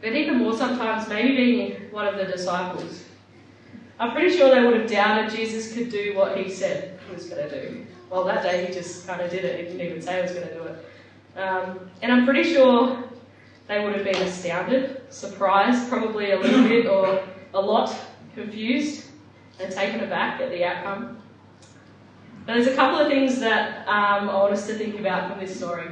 but 0.00 0.12
even 0.14 0.38
more 0.38 0.56
sometimes, 0.56 1.08
maybe 1.08 1.36
being 1.36 1.72
one 1.90 2.06
of 2.06 2.16
the 2.16 2.24
disciples. 2.24 3.04
I'm 3.98 4.12
pretty 4.12 4.36
sure 4.36 4.54
they 4.54 4.62
would 4.62 4.80
have 4.80 4.90
doubted 4.90 5.34
Jesus 5.34 5.72
could 5.72 5.90
do 5.90 6.14
what 6.16 6.36
he 6.36 6.50
said 6.50 6.98
he 7.08 7.14
was 7.14 7.26
going 7.26 7.48
to 7.48 7.62
do. 7.62 7.86
Well, 8.10 8.24
that 8.24 8.42
day 8.42 8.66
he 8.66 8.72
just 8.72 9.06
kind 9.06 9.20
of 9.20 9.30
did 9.30 9.44
it. 9.44 9.58
He 9.58 9.76
didn't 9.76 9.86
even 9.86 10.02
say 10.02 10.16
he 10.16 10.22
was 10.22 10.32
going 10.32 10.48
to 10.48 10.54
do 10.54 10.62
it. 10.64 11.38
Um, 11.38 11.90
and 12.02 12.12
I'm 12.12 12.24
pretty 12.24 12.44
sure 12.44 13.02
they 13.68 13.82
would 13.82 13.94
have 13.94 14.04
been 14.04 14.22
astounded, 14.22 15.02
surprised, 15.12 15.88
probably 15.88 16.32
a 16.32 16.38
little 16.38 16.62
bit 16.68 16.86
or 16.86 17.22
a 17.54 17.60
lot 17.60 17.94
confused 18.34 19.06
and 19.58 19.72
taken 19.72 20.00
aback 20.00 20.40
at 20.40 20.50
the 20.50 20.64
outcome. 20.64 21.22
But 22.44 22.54
there's 22.54 22.68
a 22.68 22.76
couple 22.76 22.98
of 22.98 23.08
things 23.08 23.40
that 23.40 23.88
um, 23.88 24.28
I 24.28 24.34
want 24.34 24.52
us 24.52 24.66
to 24.68 24.74
think 24.74 25.00
about 25.00 25.30
from 25.30 25.40
this 25.40 25.56
story. 25.56 25.88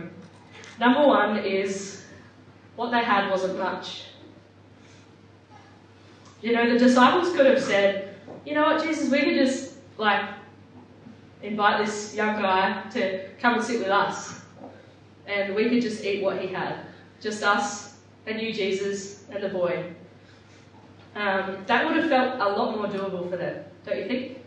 Number 0.78 1.06
one 1.06 1.38
is 1.38 2.03
what 2.76 2.90
they 2.90 3.04
had 3.04 3.30
wasn't 3.30 3.58
much. 3.58 4.04
You 6.42 6.52
know, 6.52 6.70
the 6.70 6.78
disciples 6.78 7.34
could 7.34 7.46
have 7.46 7.62
said, 7.62 8.16
you 8.44 8.54
know 8.54 8.62
what, 8.62 8.84
Jesus, 8.84 9.10
we 9.10 9.20
could 9.20 9.36
just, 9.36 9.74
like, 9.96 10.22
invite 11.42 11.84
this 11.84 12.14
young 12.14 12.40
guy 12.40 12.82
to 12.92 13.28
come 13.40 13.54
and 13.54 13.64
sit 13.64 13.78
with 13.78 13.88
us. 13.88 14.40
And 15.26 15.54
we 15.54 15.68
could 15.68 15.80
just 15.80 16.04
eat 16.04 16.22
what 16.22 16.38
he 16.38 16.48
had. 16.48 16.80
Just 17.20 17.42
us 17.42 17.96
and 18.26 18.40
you, 18.40 18.52
Jesus, 18.52 19.24
and 19.30 19.42
the 19.42 19.48
boy. 19.48 19.92
Um, 21.14 21.58
that 21.66 21.86
would 21.86 21.96
have 21.96 22.08
felt 22.08 22.40
a 22.40 22.58
lot 22.58 22.76
more 22.76 22.86
doable 22.86 23.30
for 23.30 23.36
them, 23.36 23.64
don't 23.86 23.98
you 23.98 24.06
think? 24.06 24.38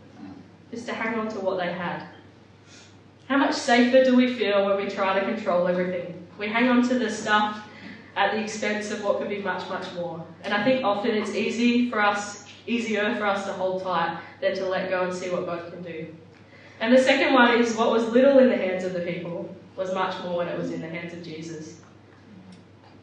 Just 0.70 0.86
to 0.86 0.92
hang 0.92 1.18
on 1.18 1.28
to 1.28 1.40
what 1.40 1.58
they 1.58 1.72
had. 1.72 2.06
How 3.26 3.38
much 3.38 3.54
safer 3.54 4.04
do 4.04 4.16
we 4.16 4.34
feel 4.34 4.66
when 4.66 4.76
we 4.76 4.90
try 4.90 5.18
to 5.18 5.24
control 5.24 5.66
everything? 5.66 6.26
We 6.38 6.48
hang 6.48 6.68
on 6.68 6.86
to 6.88 6.98
the 6.98 7.10
stuff 7.10 7.67
at 8.18 8.32
the 8.32 8.42
expense 8.42 8.90
of 8.90 9.04
what 9.04 9.18
could 9.18 9.28
be 9.28 9.38
much, 9.38 9.68
much 9.68 9.92
more. 9.94 10.26
And 10.42 10.52
I 10.52 10.64
think 10.64 10.84
often 10.84 11.12
it's 11.12 11.36
easy 11.36 11.88
for 11.88 12.02
us, 12.02 12.46
easier 12.66 13.14
for 13.14 13.24
us 13.24 13.46
to 13.46 13.52
hold 13.52 13.84
tight 13.84 14.18
than 14.40 14.56
to 14.56 14.66
let 14.66 14.90
go 14.90 15.04
and 15.04 15.14
see 15.14 15.30
what 15.30 15.46
God 15.46 15.70
can 15.70 15.82
do. 15.84 16.12
And 16.80 16.92
the 16.92 16.98
second 16.98 17.32
one 17.32 17.60
is 17.60 17.76
what 17.76 17.92
was 17.92 18.08
little 18.08 18.40
in 18.40 18.48
the 18.48 18.56
hands 18.56 18.82
of 18.82 18.92
the 18.92 19.02
people 19.02 19.54
was 19.76 19.94
much 19.94 20.20
more 20.24 20.38
when 20.38 20.48
it 20.48 20.58
was 20.58 20.72
in 20.72 20.80
the 20.80 20.88
hands 20.88 21.12
of 21.12 21.22
Jesus. 21.22 21.80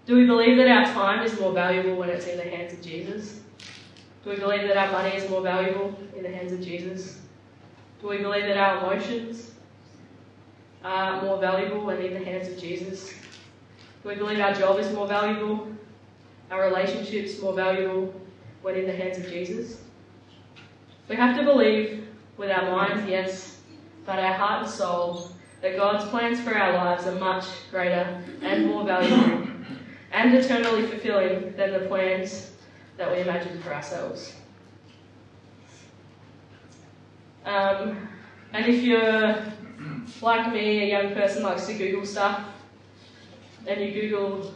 Do 0.06 0.18
we 0.18 0.26
believe 0.26 0.58
that 0.58 0.68
our 0.68 0.86
time 0.94 1.26
is 1.26 1.40
more 1.40 1.54
valuable 1.54 1.96
when 1.96 2.10
it's 2.10 2.28
in 2.28 2.36
the 2.36 2.44
hands 2.44 2.74
of 2.74 2.82
Jesus? 2.82 3.40
Do 4.26 4.32
we 4.32 4.36
believe 4.36 4.68
that 4.68 4.76
our 4.76 4.92
money 4.92 5.16
is 5.16 5.30
more 5.30 5.42
valuable 5.42 5.98
in 6.18 6.24
the 6.24 6.30
hands 6.30 6.52
of 6.52 6.62
Jesus? 6.62 7.22
Do 8.02 8.10
we 8.10 8.18
believe 8.18 8.44
that 8.48 8.58
our 8.58 8.80
emotions 8.80 9.52
are 10.84 11.22
more 11.22 11.40
valuable 11.40 11.86
when 11.86 12.02
in 12.02 12.14
the 12.14 12.26
hands 12.26 12.50
of 12.50 12.60
Jesus? 12.60 13.14
We 14.06 14.14
believe 14.14 14.40
our 14.40 14.54
job 14.54 14.78
is 14.78 14.94
more 14.94 15.08
valuable? 15.08 15.68
Our 16.52 16.68
relationships 16.68 17.42
more 17.42 17.54
valuable 17.54 18.14
when 18.62 18.76
in 18.76 18.86
the 18.86 18.96
hands 18.96 19.18
of 19.18 19.26
Jesus? 19.26 19.82
We 21.10 21.16
have 21.16 21.36
to 21.38 21.44
believe 21.44 22.08
with 22.38 22.52
our 22.52 22.70
minds, 22.70 23.10
yes, 23.10 23.62
but 24.06 24.20
our 24.20 24.34
heart 24.34 24.64
and 24.64 24.72
soul 24.72 25.32
that 25.62 25.76
God's 25.76 26.08
plans 26.10 26.40
for 26.40 26.56
our 26.56 26.74
lives 26.74 27.08
are 27.08 27.16
much 27.16 27.46
greater 27.72 28.24
and 28.44 28.68
more 28.68 28.86
valuable 28.86 29.48
and 30.12 30.36
eternally 30.36 30.86
fulfilling 30.86 31.56
than 31.56 31.74
the 31.74 31.88
plans 31.88 32.52
that 32.98 33.12
we 33.12 33.22
imagine 33.22 33.60
for 33.64 33.74
ourselves. 33.74 34.36
Um, 37.44 38.08
and 38.54 38.66
if 38.68 38.84
you're 38.84 39.44
like 40.22 40.54
me, 40.54 40.84
a 40.84 40.86
young 40.86 41.16
person 41.16 41.42
likes 41.42 41.66
to 41.66 41.74
Google 41.74 42.06
stuff, 42.06 42.46
and 43.68 43.82
you 43.82 44.02
Google 44.02 44.54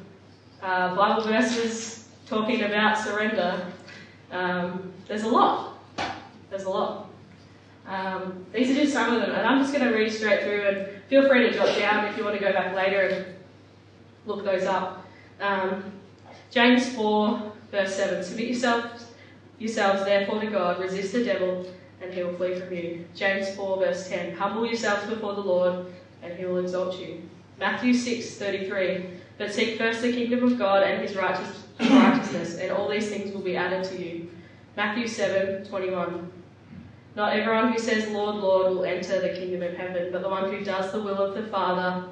uh, 0.62 0.96
Bible 0.96 1.24
verses 1.24 2.08
talking 2.26 2.64
about 2.64 2.98
surrender, 2.98 3.66
um, 4.32 4.94
there's 5.08 5.24
a 5.24 5.28
lot. 5.28 5.80
There's 6.50 6.64
a 6.64 6.70
lot. 6.70 7.10
Um, 7.88 8.46
these 8.54 8.70
are 8.70 8.76
just 8.76 8.94
some 8.94 9.14
of 9.14 9.22
them, 9.22 9.32
and 9.32 9.48
I'm 9.48 9.60
just 9.60 9.74
going 9.74 9.88
to 9.88 9.98
read 9.98 10.12
straight 10.12 10.44
through. 10.44 10.68
And 10.68 11.04
feel 11.08 11.28
free 11.28 11.50
to 11.50 11.54
jot 11.54 11.78
down 11.78 12.06
if 12.06 12.18
you 12.18 12.24
want 12.24 12.38
to 12.38 12.44
go 12.44 12.54
back 12.54 12.76
later 12.76 13.02
and 13.02 13.26
look 14.26 14.46
those 14.46 14.64
up. 14.64 15.06
Um, 15.42 15.92
James 16.52 16.90
4, 16.90 17.52
verse 17.72 17.96
7 17.96 18.24
Submit 18.24 18.48
yourselves, 18.48 19.06
yourselves 19.58 20.04
therefore 20.06 20.42
to 20.42 20.48
God, 20.48 20.80
resist 20.80 21.14
the 21.14 21.24
devil, 21.24 21.66
and 22.02 22.14
he 22.14 22.24
will 22.24 22.34
flee 22.34 22.60
from 22.60 22.74
you. 22.74 23.06
James 23.16 23.56
4, 23.56 23.78
verse 23.78 24.08
10 24.08 24.36
Humble 24.36 24.66
yourselves 24.66 25.10
before 25.10 25.34
the 25.34 25.42
Lord, 25.42 25.88
and 26.22 26.38
he 26.38 26.46
will 26.46 26.58
exalt 26.58 27.00
you. 27.00 27.24
Matthew 27.60 27.94
6:33. 27.94 29.06
But 29.38 29.54
seek 29.54 29.78
first 29.78 30.02
the 30.02 30.12
kingdom 30.12 30.44
of 30.44 30.58
God 30.58 30.84
and 30.84 31.02
his 31.02 31.16
righteous, 31.16 31.64
righteousness, 31.80 32.58
and 32.58 32.72
all 32.72 32.90
these 32.90 33.10
things 33.10 33.34
will 33.34 33.42
be 33.42 33.56
added 33.56 33.84
to 33.86 34.02
you. 34.02 34.30
Matthew 34.76 35.08
7:21. 35.08 36.32
Not 37.16 37.34
everyone 37.34 37.74
who 37.74 37.80
says, 37.80 38.10
Lord, 38.10 38.38
Lord, 38.38 38.74
will 38.74 38.86
enter 38.86 39.20
the 39.20 39.30
kingdom 39.30 39.64
of 39.64 39.76
heaven, 39.76 40.10
but 40.12 40.22
the 40.22 40.30
one 40.30 40.52
who 40.52 40.64
does 40.64 40.92
the 40.92 41.02
will 41.02 41.18
of 41.18 41.36
the 41.36 41.44
Father 41.44 42.06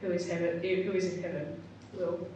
who 0.00 0.10
is, 0.10 0.28
heaven, 0.28 0.60
eh, 0.64 0.82
who 0.82 0.92
is 0.92 1.14
in 1.14 1.22
heaven 1.22 1.62
will. 1.92 2.26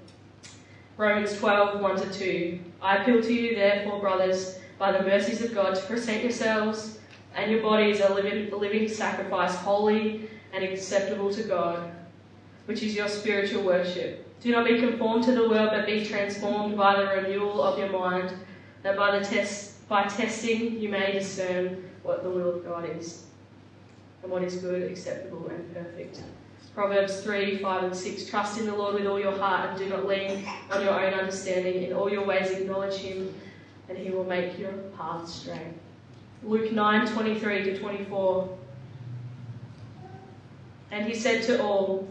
Romans 0.96 1.36
12, 1.38 1.80
1 1.80 1.96
to 1.96 2.12
2. 2.12 2.60
I 2.80 2.96
appeal 2.96 3.22
to 3.22 3.32
you, 3.32 3.54
therefore, 3.54 4.00
brothers, 4.00 4.58
by 4.78 4.92
the 4.92 5.02
mercies 5.02 5.42
of 5.42 5.54
God, 5.54 5.74
to 5.74 5.82
present 5.86 6.22
yourselves 6.22 6.98
and 7.34 7.50
your 7.50 7.62
bodies 7.62 8.00
a 8.00 8.12
living, 8.12 8.52
a 8.52 8.56
living 8.56 8.88
sacrifice, 8.88 9.54
holy 9.56 10.28
and 10.52 10.62
acceptable 10.62 11.32
to 11.32 11.42
God, 11.42 11.90
which 12.66 12.82
is 12.82 12.94
your 12.94 13.08
spiritual 13.08 13.62
worship. 13.62 14.20
Do 14.40 14.52
not 14.52 14.66
be 14.66 14.78
conformed 14.78 15.24
to 15.24 15.32
the 15.32 15.48
world, 15.48 15.70
but 15.72 15.86
be 15.86 16.04
transformed 16.04 16.76
by 16.76 16.96
the 16.96 17.06
renewal 17.06 17.62
of 17.62 17.78
your 17.78 17.90
mind, 17.90 18.32
that 18.82 18.96
by 18.96 19.18
the 19.18 19.24
test 19.24 19.88
by 19.88 20.04
testing 20.04 20.80
you 20.80 20.88
may 20.88 21.12
discern 21.12 21.90
what 22.02 22.22
the 22.22 22.30
will 22.30 22.56
of 22.56 22.64
God 22.64 22.88
is, 22.98 23.24
and 24.22 24.32
what 24.32 24.42
is 24.42 24.56
good, 24.56 24.82
acceptable, 24.90 25.46
and 25.48 25.74
perfect. 25.74 26.22
Proverbs 26.74 27.20
3, 27.22 27.58
5, 27.58 27.84
and 27.84 27.96
6. 27.96 28.26
Trust 28.26 28.58
in 28.58 28.66
the 28.66 28.74
Lord 28.74 28.94
with 28.94 29.06
all 29.06 29.20
your 29.20 29.36
heart, 29.36 29.70
and 29.70 29.78
do 29.78 29.88
not 29.88 30.06
lean 30.06 30.44
on 30.70 30.82
your 30.82 30.92
own 30.92 31.14
understanding. 31.14 31.84
In 31.84 31.92
all 31.92 32.10
your 32.10 32.24
ways 32.24 32.50
acknowledge 32.50 32.96
him, 32.96 33.32
and 33.88 33.96
he 33.96 34.10
will 34.10 34.24
make 34.24 34.58
your 34.58 34.72
path 34.96 35.28
straight. 35.28 35.74
Luke 36.42 36.72
9, 36.72 37.06
23 37.06 37.62
to 37.62 37.78
24. 37.78 38.58
And 40.90 41.06
he 41.06 41.14
said 41.14 41.44
to 41.44 41.62
all, 41.62 42.08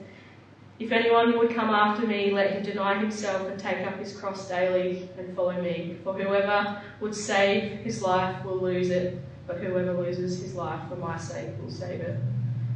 If 0.79 0.91
anyone 0.91 1.37
would 1.37 1.53
come 1.53 1.69
after 1.69 2.05
me, 2.07 2.31
let 2.31 2.51
him 2.51 2.63
deny 2.63 2.97
himself 2.97 3.47
and 3.47 3.59
take 3.59 3.85
up 3.85 3.99
his 3.99 4.15
cross 4.17 4.49
daily 4.49 5.07
and 5.17 5.35
follow 5.35 5.61
me. 5.61 5.97
For 6.03 6.13
whoever 6.13 6.81
would 6.99 7.13
save 7.13 7.79
his 7.81 8.01
life 8.01 8.43
will 8.43 8.57
lose 8.57 8.89
it, 8.89 9.19
but 9.45 9.57
whoever 9.57 9.93
loses 9.93 10.41
his 10.41 10.55
life 10.55 10.81
for 10.89 10.95
my 10.95 11.17
sake 11.17 11.49
will 11.61 11.71
save 11.71 12.01
it. 12.01 12.17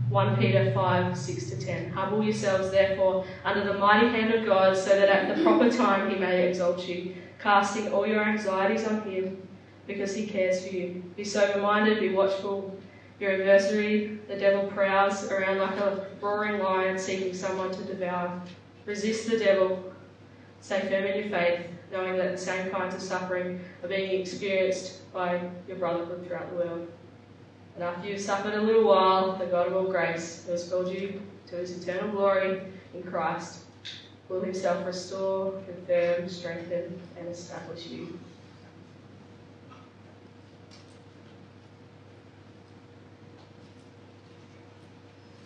1 0.10 0.38
Peter 0.38 0.72
5, 0.74 1.18
6 1.18 1.50
to 1.50 1.60
10. 1.60 1.90
Humble 1.90 2.24
yourselves, 2.24 2.72
therefore, 2.72 3.26
under 3.44 3.64
the 3.64 3.78
mighty 3.78 4.08
hand 4.08 4.34
of 4.34 4.46
God, 4.46 4.78
so 4.78 4.92
that 4.92 5.10
at 5.10 5.36
the 5.36 5.44
proper 5.44 5.70
time 5.70 6.10
he 6.10 6.18
may 6.18 6.48
exalt 6.48 6.88
you, 6.88 7.16
casting 7.40 7.92
all 7.92 8.08
your 8.08 8.24
anxieties 8.24 8.88
on 8.88 9.02
him, 9.02 9.46
because 9.86 10.16
he 10.16 10.26
cares 10.26 10.66
for 10.66 10.74
you. 10.74 11.04
Be 11.18 11.26
sober 11.26 11.62
minded, 11.62 12.00
be 12.00 12.10
watchful. 12.10 12.78
Your 13.20 13.34
adversary, 13.34 14.17
the 14.28 14.36
devil, 14.36 14.70
prowls 14.70 15.30
around 15.32 15.60
like 15.60 15.78
a 15.78 16.08
roaring 16.22 16.62
lion 16.62 17.00
seeking 17.00 17.34
someone 17.34 17.72
to 17.72 17.84
devour. 17.84 18.42
Resist 18.86 19.30
the 19.30 19.38
devil. 19.38 19.94
Stay 20.62 20.82
firm 20.82 21.06
in 21.06 21.20
your 21.20 21.30
faith, 21.30 21.68
knowing 21.92 22.18
that 22.18 22.32
the 22.32 22.38
same 22.38 22.70
kinds 22.70 22.96
of 22.96 23.02
suffering 23.02 23.62
are 23.84 23.88
being 23.88 24.22
experienced 24.22 25.12
by 25.14 25.50
your 25.68 25.78
brotherhood 25.78 26.26
throughout 26.26 26.50
the 26.50 26.56
world. 26.58 26.88
And 27.76 27.84
after 27.84 28.10
you've 28.10 28.22
suffered 28.22 28.56
a 28.56 28.62
little 28.62 28.86
while, 28.86 29.36
the 29.36 29.46
God 29.46 29.68
of 29.68 29.76
all 29.76 29.92
grace, 29.92 30.44
who 30.46 30.52
has 30.52 30.68
called 30.70 30.90
you 30.90 31.22
to 31.48 31.56
his 31.58 31.82
eternal 31.82 32.12
glory 32.12 32.62
in 32.94 33.04
Christ, 33.04 33.60
will 34.28 34.42
himself 34.42 34.86
restore, 34.86 35.62
confirm, 35.66 36.28
strengthen, 36.28 37.00
and 37.18 37.30
establish 37.30 37.86
you. 37.88 38.20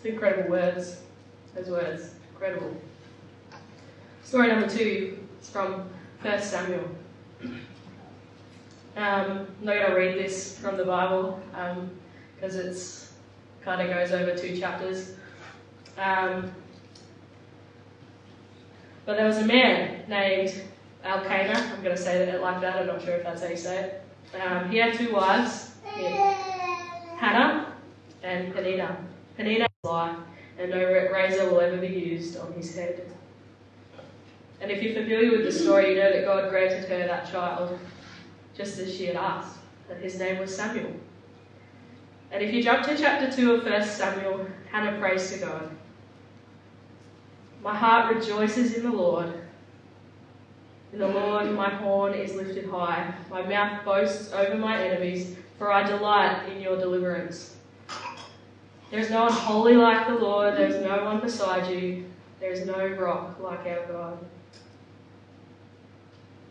It's 0.04 0.10
incredible 0.10 0.50
words. 0.50 1.00
Those 1.54 1.70
words. 1.70 2.16
Incredible. 2.34 2.76
Story 4.24 4.48
number 4.48 4.68
two 4.68 5.20
is 5.40 5.48
from 5.48 5.88
1 6.24 6.42
Samuel. 6.42 6.90
Um, 7.44 7.56
I'm 8.98 9.48
not 9.62 9.76
going 9.76 9.92
to 9.92 9.96
read 9.96 10.18
this 10.18 10.58
from 10.58 10.78
the 10.78 10.86
Bible 10.86 11.40
because 12.36 12.56
um, 12.56 12.66
it's 12.66 13.14
kind 13.64 13.80
of 13.80 13.96
goes 13.96 14.12
over 14.12 14.36
two 14.36 14.58
chapters. 14.58 15.14
Um, 16.00 16.52
but 19.06 19.18
there 19.18 19.28
was 19.28 19.38
a 19.38 19.46
man 19.46 20.04
named 20.10 20.64
Elkanah. 21.04 21.74
I'm 21.76 21.84
going 21.84 21.96
to 21.96 22.02
say 22.02 22.24
it 22.24 22.42
like 22.42 22.60
that. 22.62 22.76
I'm 22.76 22.88
not 22.88 23.04
sure 23.04 23.18
if 23.18 23.24
that's 23.24 23.44
how 23.44 23.50
you 23.50 23.56
say 23.56 23.78
it. 24.34 24.42
Um, 24.42 24.68
he 24.72 24.78
had 24.78 24.96
two 24.96 25.14
wives, 25.14 25.76
Hannah 27.18 27.76
and 28.24 28.52
Peninnah. 28.52 28.98
Peninnah 29.38 29.68
life, 29.92 30.18
and 30.58 30.72
no 30.72 30.84
razor 31.12 31.50
will 31.50 31.60
ever 31.60 31.78
be 31.78 31.88
used 31.88 32.38
on 32.38 32.54
his 32.54 32.76
head. 32.76 33.06
And 34.62 34.72
if 34.72 34.82
you're 34.82 34.94
familiar 34.94 35.32
with 35.32 35.44
the 35.44 35.52
story, 35.52 35.90
you 35.90 35.96
know 35.96 36.12
that 36.12 36.26
God 36.26 36.50
granted 36.50 36.88
her 36.88 37.08
that 37.08 37.32
child 37.32 37.80
just 38.56 38.78
as 38.80 38.96
she 38.96 39.06
had 39.08 39.16
asked, 39.16 39.58
that 39.90 40.00
his 40.00 40.20
name 40.20 40.40
was 40.40 40.56
Samuel. 40.56 40.94
And 42.32 42.44
if 42.44 42.54
you 42.54 42.64
jump 42.64 42.86
to 42.86 42.98
chapter 42.98 43.30
2 43.32 43.56
of 43.56 43.66
1 43.66 43.84
Samuel, 43.84 44.46
Hannah 44.72 45.00
prays 45.00 45.32
to 45.32 45.40
God. 45.40 45.72
My 47.64 47.76
heart 47.76 48.16
rejoices 48.16 48.76
in 48.76 48.84
the 48.84 48.92
Lord. 48.92 49.34
In 50.94 51.00
the 51.00 51.08
Lord, 51.08 51.52
my 51.52 51.70
horn 51.70 52.14
is 52.14 52.36
lifted 52.36 52.70
high. 52.70 53.14
My 53.30 53.42
mouth 53.42 53.84
boasts 53.86 54.32
over 54.32 54.58
my 54.58 54.82
enemies, 54.84 55.36
for 55.58 55.72
I 55.72 55.84
delight 55.84 56.50
in 56.50 56.62
your 56.62 56.78
deliverance. 56.78 57.56
There 58.92 59.00
is 59.00 59.10
no 59.10 59.24
one 59.24 59.32
holy 59.32 59.76
like 59.76 60.08
the 60.08 60.16
Lord. 60.16 60.58
There 60.58 60.68
is 60.68 60.84
no 60.84 61.06
one 61.06 61.22
beside 61.22 61.74
you. 61.74 62.06
There 62.42 62.52
is 62.52 62.66
no 62.66 62.86
rock 62.88 63.40
like 63.40 63.66
our 63.66 63.86
God. 63.86 64.18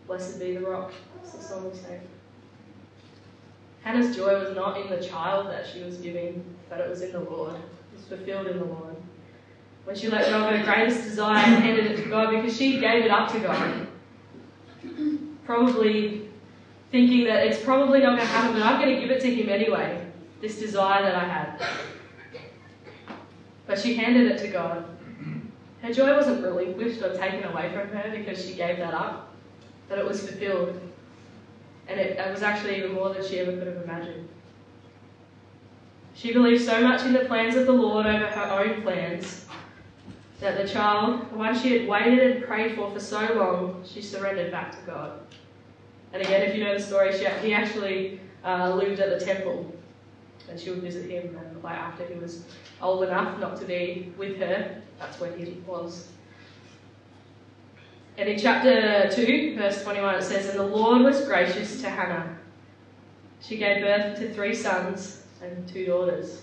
Blessed 0.06 0.40
be 0.40 0.54
the 0.54 0.60
rock. 0.60 0.92
That's 1.16 1.32
the 1.32 1.42
song 1.42 1.70
we 1.70 1.76
say. 1.76 2.00
Hannah's 3.82 4.16
joy 4.16 4.42
was 4.42 4.56
not 4.56 4.80
in 4.80 4.88
the 4.88 5.06
child 5.06 5.48
that 5.48 5.66
she 5.66 5.82
was 5.82 5.98
giving, 5.98 6.42
but 6.70 6.80
it 6.80 6.88
was 6.88 7.02
in 7.02 7.12
the 7.12 7.20
Lord. 7.20 7.56
It 7.56 7.96
was 7.96 8.06
fulfilled 8.06 8.46
in 8.46 8.58
the 8.58 8.64
Lord. 8.64 8.96
When 9.84 9.94
she 9.94 10.08
let 10.08 10.30
go 10.30 10.46
of 10.46 10.56
her 10.56 10.64
greatest 10.64 11.02
desire 11.02 11.44
and 11.44 11.62
handed 11.62 11.86
it 11.86 12.02
to 12.02 12.08
God 12.08 12.30
because 12.30 12.56
she 12.56 12.80
gave 12.80 13.04
it 13.04 13.10
up 13.10 13.30
to 13.32 13.40
God. 13.40 13.86
Probably 15.44 16.28
thinking 16.90 17.24
that 17.24 17.46
it's 17.46 17.62
probably 17.62 18.00
not 18.00 18.16
going 18.16 18.20
to 18.20 18.24
happen, 18.26 18.54
but 18.54 18.62
I'm 18.62 18.80
going 18.80 18.94
to 18.94 19.00
give 19.00 19.10
it 19.10 19.20
to 19.20 19.34
Him 19.34 19.50
anyway. 19.50 20.06
This 20.40 20.58
desire 20.58 21.02
that 21.02 21.14
I 21.14 21.24
had. 21.24 21.60
But 23.66 23.78
she 23.78 23.94
handed 23.94 24.30
it 24.32 24.38
to 24.38 24.48
God. 24.48 24.84
Her 25.82 25.92
joy 25.92 26.14
wasn't 26.14 26.44
relinquished 26.44 27.02
or 27.02 27.16
taken 27.16 27.44
away 27.44 27.72
from 27.72 27.88
her 27.88 28.10
because 28.16 28.44
she 28.44 28.54
gave 28.54 28.78
that 28.78 28.92
up, 28.92 29.34
but 29.88 29.98
it 29.98 30.04
was 30.04 30.26
fulfilled. 30.28 30.78
And 31.88 31.98
it, 31.98 32.18
it 32.18 32.30
was 32.30 32.42
actually 32.42 32.76
even 32.76 32.92
more 32.92 33.12
than 33.14 33.26
she 33.26 33.38
ever 33.38 33.52
could 33.52 33.66
have 33.66 33.82
imagined. 33.82 34.28
She 36.14 36.32
believed 36.32 36.62
so 36.62 36.82
much 36.82 37.02
in 37.06 37.14
the 37.14 37.20
plans 37.20 37.56
of 37.56 37.66
the 37.66 37.72
Lord 37.72 38.06
over 38.06 38.26
her 38.26 38.64
own 38.64 38.82
plans 38.82 39.46
that 40.40 40.56
the 40.56 40.68
child, 40.68 41.30
the 41.30 41.38
one 41.38 41.58
she 41.58 41.78
had 41.78 41.88
waited 41.88 42.36
and 42.36 42.44
prayed 42.44 42.74
for 42.74 42.90
for 42.90 43.00
so 43.00 43.20
long, 43.34 43.82
she 43.86 44.02
surrendered 44.02 44.50
back 44.50 44.72
to 44.72 44.78
God. 44.86 45.20
And 46.12 46.22
again, 46.22 46.42
if 46.42 46.54
you 46.54 46.64
know 46.64 46.76
the 46.76 46.82
story, 46.82 47.12
she, 47.12 47.26
he 47.42 47.54
actually 47.54 48.20
uh, 48.44 48.74
lived 48.74 49.00
at 49.00 49.18
the 49.18 49.24
temple 49.24 49.72
and 50.50 50.58
she 50.58 50.70
would 50.70 50.82
visit 50.82 51.08
him 51.08 51.36
and 51.38 51.62
like 51.62 51.76
after 51.76 52.04
he 52.04 52.14
was 52.14 52.44
old 52.82 53.04
enough 53.04 53.38
not 53.38 53.58
to 53.60 53.64
be 53.64 54.12
with 54.18 54.38
her, 54.38 54.82
that's 54.98 55.18
when 55.20 55.38
he 55.38 55.62
was. 55.66 56.08
And 58.18 58.28
in 58.28 58.38
chapter 58.38 59.08
2, 59.10 59.56
verse 59.56 59.82
21, 59.82 60.16
it 60.16 60.22
says, 60.22 60.50
And 60.50 60.58
the 60.58 60.66
Lord 60.66 61.02
was 61.02 61.24
gracious 61.24 61.80
to 61.80 61.88
Hannah. 61.88 62.36
She 63.40 63.56
gave 63.56 63.80
birth 63.80 64.18
to 64.18 64.34
three 64.34 64.54
sons 64.54 65.22
and 65.40 65.66
two 65.66 65.86
daughters. 65.86 66.42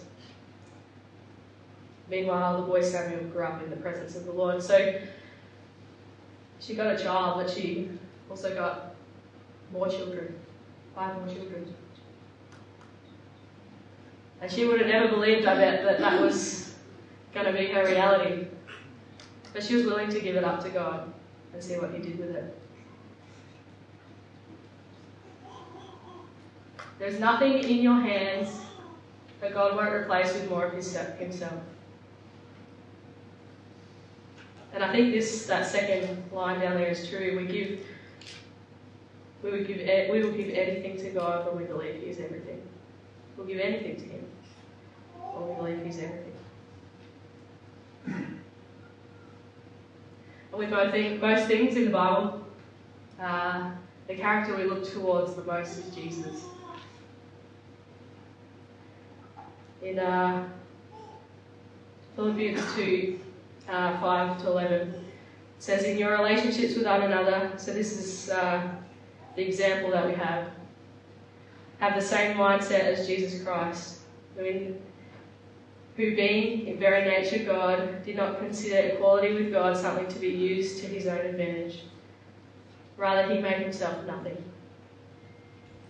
Meanwhile, 2.09 2.61
the 2.61 2.67
boy 2.67 2.81
Samuel 2.81 3.25
grew 3.25 3.43
up 3.43 3.61
in 3.61 3.69
the 3.69 3.75
presence 3.75 4.15
of 4.15 4.25
the 4.25 4.31
Lord. 4.31 4.63
So 4.63 4.99
she 6.59 6.73
got 6.73 6.95
a 6.95 7.03
child, 7.03 7.43
but 7.43 7.53
she 7.53 7.89
also 8.29 8.55
got 8.55 8.95
more 9.71 9.87
children, 9.87 10.33
five 10.95 11.15
more 11.17 11.33
children. 11.33 11.75
And 14.41 14.51
she 14.51 14.65
would 14.65 14.79
have 14.79 14.89
never 14.89 15.07
believed, 15.07 15.45
I 15.45 15.55
bet, 15.55 15.83
that 15.83 15.99
that 15.99 16.21
was 16.21 16.75
going 17.33 17.47
to 17.47 17.53
be 17.53 17.67
her 17.67 17.85
reality. 17.85 18.47
But 19.53 19.63
she 19.63 19.75
was 19.75 19.85
willing 19.85 20.09
to 20.09 20.19
give 20.19 20.35
it 20.35 20.43
up 20.43 20.63
to 20.63 20.69
God 20.69 21.11
and 21.53 21.63
see 21.63 21.75
what 21.75 21.91
He 21.91 21.99
did 21.99 22.19
with 22.19 22.35
it. 22.35 22.59
There's 26.99 27.19
nothing 27.19 27.59
in 27.63 27.77
your 27.77 27.99
hands 27.99 28.49
that 29.41 29.53
God 29.53 29.75
won't 29.75 29.93
replace 29.93 30.33
with 30.33 30.49
more 30.49 30.65
of 30.65 30.73
his, 30.73 30.95
Himself. 31.19 31.53
And 34.73 34.83
I 34.83 34.91
think 34.91 35.11
this 35.11 35.45
that 35.47 35.65
second 35.65 36.23
line 36.31 36.59
down 36.59 36.75
there 36.75 36.89
is 36.89 37.09
true. 37.09 37.37
We 37.37 37.47
give 37.47 37.79
we 39.41 39.51
would 39.51 39.67
give 39.67 39.77
we 40.11 40.23
will 40.23 40.31
give 40.31 40.49
anything 40.49 40.97
to 40.97 41.09
God 41.09 41.47
when 41.47 41.57
we 41.57 41.63
believe 41.63 42.01
He 42.01 42.09
is 42.09 42.19
everything. 42.19 42.66
We'll 43.37 43.45
give 43.45 43.59
anything 43.59 43.95
to 43.95 44.03
Him 44.03 44.25
when 45.15 45.47
we 45.47 45.55
believe 45.55 45.85
He's 45.85 45.99
everything. 45.99 46.33
And 50.51 50.59
with 50.59 51.21
most 51.21 51.47
things 51.47 51.75
in 51.75 51.85
the 51.85 51.91
Bible, 51.91 52.41
uh, 53.21 53.71
the 54.07 54.15
character 54.15 54.55
we 54.55 54.63
look 54.63 54.91
towards 54.91 55.35
the 55.35 55.43
most 55.43 55.77
is 55.77 55.93
Jesus. 55.93 56.45
In 59.83 59.99
uh, 59.99 60.47
Philippians 62.15 62.61
2 62.75 63.19
uh, 63.69 63.99
5 63.99 64.41
to 64.41 64.47
11, 64.47 64.87
it 64.89 64.95
says, 65.59 65.83
In 65.83 65.97
your 65.97 66.17
relationships 66.17 66.75
with 66.75 66.85
one 66.85 67.03
another, 67.03 67.51
so 67.57 67.73
this 67.73 67.91
is 67.91 68.29
uh, 68.29 68.67
the 69.35 69.47
example 69.47 69.91
that 69.91 70.07
we 70.07 70.15
have, 70.15 70.47
have 71.79 71.95
the 71.95 72.01
same 72.01 72.37
mindset 72.37 72.81
as 72.81 73.07
Jesus 73.07 73.43
Christ. 73.43 73.99
I 74.37 74.41
mean, 74.41 74.81
who 75.97 76.15
being 76.15 76.67
in 76.67 76.77
very 76.77 77.03
nature 77.05 77.43
God, 77.43 78.05
did 78.05 78.15
not 78.15 78.37
consider 78.37 78.87
equality 78.87 79.33
with 79.33 79.51
God 79.51 79.75
something 79.75 80.07
to 80.07 80.19
be 80.19 80.29
used 80.29 80.79
to 80.81 80.87
his 80.87 81.07
own 81.07 81.17
advantage. 81.17 81.83
Rather, 82.97 83.33
he 83.33 83.41
made 83.41 83.61
himself 83.61 84.05
nothing, 84.05 84.37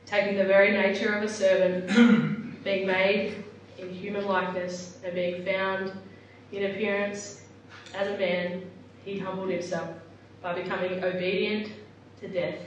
taking 0.05 0.37
the 0.37 0.45
very 0.45 0.71
nature 0.71 1.13
of 1.13 1.23
a 1.23 1.29
servant, 1.29 2.63
being 2.63 2.87
made 2.87 3.43
in 3.77 3.93
human 3.93 4.25
likeness, 4.25 4.97
and 5.03 5.13
being 5.13 5.43
found 5.45 5.91
in 6.53 6.71
appearance 6.71 7.41
as 7.93 8.07
a 8.07 8.17
man, 8.17 8.69
he 9.03 9.19
humbled 9.19 9.49
himself 9.49 9.89
by 10.41 10.53
becoming 10.53 11.03
obedient 11.03 11.71
to 12.21 12.27
death, 12.27 12.59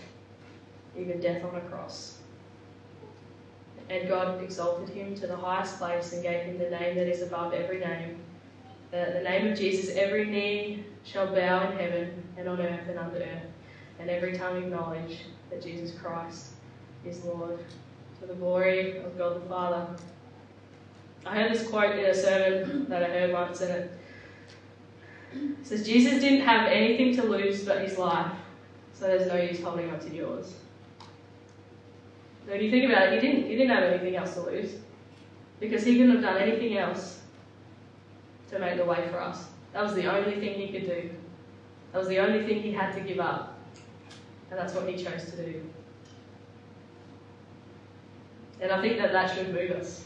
even 0.96 1.20
death 1.20 1.44
on 1.44 1.54
a 1.54 1.60
cross. 1.62 2.19
And 3.90 4.08
God 4.08 4.40
exalted 4.40 4.88
him 4.94 5.16
to 5.16 5.26
the 5.26 5.36
highest 5.36 5.78
place 5.78 6.12
and 6.12 6.22
gave 6.22 6.44
him 6.44 6.58
the 6.58 6.70
name 6.70 6.96
that 6.96 7.08
is 7.08 7.22
above 7.22 7.52
every 7.52 7.80
name. 7.80 8.18
That 8.92 9.14
the 9.14 9.28
name 9.28 9.48
of 9.48 9.58
Jesus, 9.58 9.96
every 9.96 10.26
knee 10.26 10.84
shall 11.04 11.26
bow 11.26 11.68
in 11.68 11.76
heaven 11.76 12.22
and 12.36 12.48
on 12.48 12.60
earth 12.60 12.88
and 12.88 12.98
under 12.98 13.18
earth, 13.18 13.46
and 13.98 14.08
every 14.08 14.36
tongue 14.36 14.58
acknowledge 14.58 15.24
that 15.50 15.62
Jesus 15.62 15.98
Christ 15.98 16.50
is 17.04 17.24
Lord, 17.24 17.58
to 18.20 18.26
the 18.26 18.34
glory 18.34 18.98
of 18.98 19.18
God 19.18 19.42
the 19.42 19.48
Father. 19.48 19.86
I 21.26 21.34
heard 21.34 21.52
this 21.52 21.66
quote 21.68 21.98
in 21.98 22.04
a 22.04 22.14
sermon 22.14 22.86
that 22.88 23.02
I 23.02 23.06
heard 23.06 23.32
once, 23.32 23.60
and 23.60 23.72
it 23.72 23.90
says, 25.62 25.86
Jesus 25.86 26.20
didn't 26.20 26.42
have 26.42 26.68
anything 26.68 27.16
to 27.16 27.22
lose 27.22 27.64
but 27.64 27.82
his 27.82 27.98
life, 27.98 28.32
so 28.92 29.06
there's 29.06 29.26
no 29.26 29.36
use 29.36 29.60
holding 29.60 29.90
on 29.90 29.98
to 30.00 30.14
yours. 30.14 30.54
When 32.46 32.60
you 32.60 32.70
think 32.70 32.90
about 32.90 33.12
it, 33.12 33.22
he 33.22 33.28
didn't, 33.28 33.46
he 33.46 33.56
didn't 33.56 33.70
have 33.70 33.84
anything 33.84 34.16
else 34.16 34.34
to 34.34 34.42
lose 34.42 34.76
because 35.60 35.84
he 35.84 35.96
couldn't 35.96 36.12
have 36.12 36.22
done 36.22 36.38
anything 36.38 36.76
else 36.78 37.20
to 38.50 38.58
make 38.58 38.76
the 38.76 38.84
way 38.84 39.06
for 39.10 39.20
us. 39.20 39.46
That 39.72 39.82
was 39.82 39.94
the 39.94 40.06
only 40.06 40.40
thing 40.40 40.54
he 40.54 40.72
could 40.72 40.86
do. 40.86 41.10
That 41.92 41.98
was 41.98 42.08
the 42.08 42.18
only 42.18 42.44
thing 42.44 42.62
he 42.62 42.72
had 42.72 42.92
to 42.94 43.00
give 43.00 43.20
up. 43.20 43.58
And 44.50 44.58
that's 44.58 44.74
what 44.74 44.88
he 44.88 44.96
chose 44.96 45.26
to 45.26 45.36
do. 45.36 45.62
And 48.60 48.72
I 48.72 48.80
think 48.80 48.98
that 48.98 49.12
that 49.12 49.34
should 49.34 49.54
move 49.54 49.70
us 49.70 50.04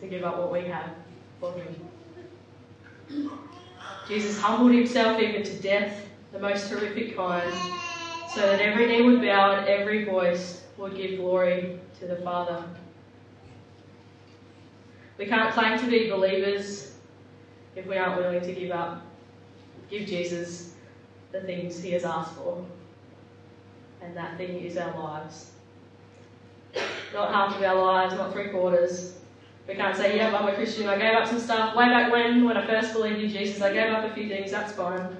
to 0.00 0.06
give 0.06 0.24
up 0.24 0.38
what 0.38 0.52
we 0.52 0.68
have 0.68 0.90
for 1.40 1.52
him. 1.52 3.30
Jesus 4.08 4.40
humbled 4.40 4.72
himself 4.72 5.20
even 5.20 5.42
to 5.42 5.58
death, 5.60 6.08
the 6.32 6.38
most 6.38 6.68
horrific 6.68 7.16
kind, 7.16 7.52
so 8.34 8.40
that 8.40 8.60
every 8.60 8.86
knee 8.86 9.02
would 9.02 9.20
bow 9.20 9.54
and 9.54 9.68
every 9.68 10.04
voice 10.04 10.64
would 10.76 10.96
give 10.96 11.20
glory 11.20 11.78
to 12.00 12.06
the 12.06 12.16
Father. 12.16 12.64
We 15.18 15.26
can't 15.26 15.54
claim 15.54 15.78
to 15.78 15.86
be 15.86 16.10
believers 16.10 16.96
if 17.76 17.86
we 17.86 17.96
aren't 17.96 18.20
willing 18.20 18.40
to 18.40 18.52
give 18.52 18.72
up, 18.72 19.02
give 19.88 20.08
Jesus 20.08 20.74
the 21.30 21.42
things 21.42 21.80
he 21.80 21.92
has 21.92 22.04
asked 22.04 22.34
for. 22.34 22.64
And 24.02 24.16
that 24.16 24.36
thing 24.36 24.60
is 24.60 24.76
our 24.76 24.98
lives. 24.98 25.52
Not 27.12 27.32
half 27.32 27.56
of 27.56 27.62
our 27.62 27.76
lives, 27.76 28.14
not 28.14 28.32
three 28.32 28.48
quarters. 28.48 29.14
We 29.68 29.76
can't 29.76 29.96
say, 29.96 30.16
yep, 30.16 30.34
I'm 30.34 30.48
a 30.48 30.54
Christian, 30.54 30.88
I 30.88 30.98
gave 30.98 31.14
up 31.14 31.28
some 31.28 31.38
stuff. 31.38 31.76
Way 31.76 31.86
back 31.86 32.10
when, 32.10 32.44
when 32.44 32.56
I 32.56 32.66
first 32.66 32.94
believed 32.94 33.20
in 33.20 33.30
Jesus, 33.30 33.62
I 33.62 33.72
gave 33.72 33.92
up 33.92 34.04
a 34.04 34.12
few 34.12 34.28
things, 34.28 34.50
that's 34.50 34.72
fine. 34.72 35.16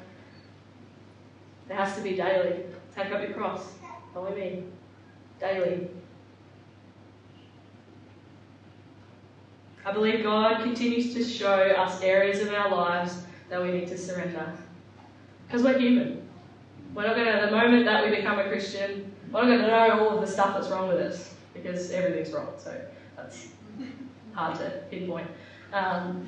It 1.71 1.77
has 1.77 1.95
to 1.97 2.03
be 2.03 2.17
daily. 2.17 2.64
Take 2.97 3.13
up 3.13 3.23
your 3.23 3.33
cross. 3.33 3.73
Follow 4.13 4.35
me. 4.35 4.65
Daily. 5.41 5.89
I 9.85 9.93
believe 9.93 10.23
God 10.23 10.63
continues 10.63 11.13
to 11.15 11.25
show 11.25 11.55
us 11.55 12.01
areas 12.03 12.41
of 12.41 12.55
our 12.55 12.71
lives 12.71 13.23
that 13.51 13.61
we 13.61 13.71
need 13.71 13.89
to 13.89 13.99
surrender. 13.99 14.53
Because 15.47 15.63
we're 15.63 15.79
human. 15.79 16.27
We're 16.95 17.07
not 17.07 17.17
going 17.17 17.27
to, 17.27 17.47
the 17.47 17.51
moment 17.51 17.85
that 17.85 18.05
we 18.05 18.17
become 18.17 18.39
a 18.39 18.49
Christian, 18.49 19.13
we're 19.31 19.43
not 19.43 19.49
going 19.49 19.61
to 19.61 19.67
know 19.67 20.09
all 20.09 20.15
of 20.15 20.21
the 20.21 20.33
stuff 20.33 20.55
that's 20.55 20.69
wrong 20.69 20.89
with 20.89 20.99
us 20.99 21.35
because 21.53 21.91
everything's 21.91 22.33
wrong. 22.33 22.53
So 22.59 22.81
that's 23.17 23.49
hard 24.33 24.57
to 24.59 24.83
pinpoint. 24.91 25.29
Um, 25.73 26.27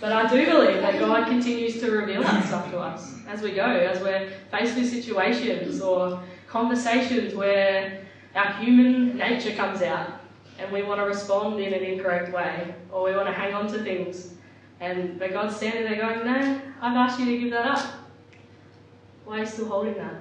but 0.00 0.12
I 0.12 0.28
do 0.30 0.44
believe 0.46 0.80
that 0.80 0.98
God 0.98 1.26
continues 1.26 1.80
to 1.80 1.90
reveal 1.90 2.22
that 2.22 2.46
stuff 2.46 2.70
to 2.70 2.78
us 2.78 3.14
as 3.26 3.42
we 3.42 3.52
go, 3.52 3.64
as 3.64 4.00
we're 4.00 4.30
faced 4.50 4.76
with 4.76 4.88
situations 4.88 5.80
or 5.80 6.22
conversations 6.46 7.34
where 7.34 8.06
our 8.34 8.52
human 8.54 9.16
nature 9.16 9.54
comes 9.54 9.82
out 9.82 10.20
and 10.58 10.70
we 10.72 10.82
want 10.82 11.00
to 11.00 11.04
respond 11.04 11.60
in 11.60 11.72
an 11.72 11.82
incorrect 11.82 12.32
way 12.32 12.74
or 12.92 13.04
we 13.04 13.14
want 13.14 13.26
to 13.26 13.32
hang 13.32 13.54
on 13.54 13.66
to 13.72 13.82
things. 13.82 14.34
And 14.80 15.18
but 15.18 15.32
God's 15.32 15.56
standing 15.56 15.84
there 15.84 15.96
going, 15.96 16.24
No, 16.24 16.60
I've 16.80 16.96
asked 16.96 17.18
you 17.18 17.26
to 17.26 17.38
give 17.38 17.50
that 17.50 17.66
up. 17.66 17.86
Why 19.24 19.38
are 19.38 19.40
you 19.40 19.46
still 19.46 19.68
holding 19.68 19.94
that? 19.94 20.14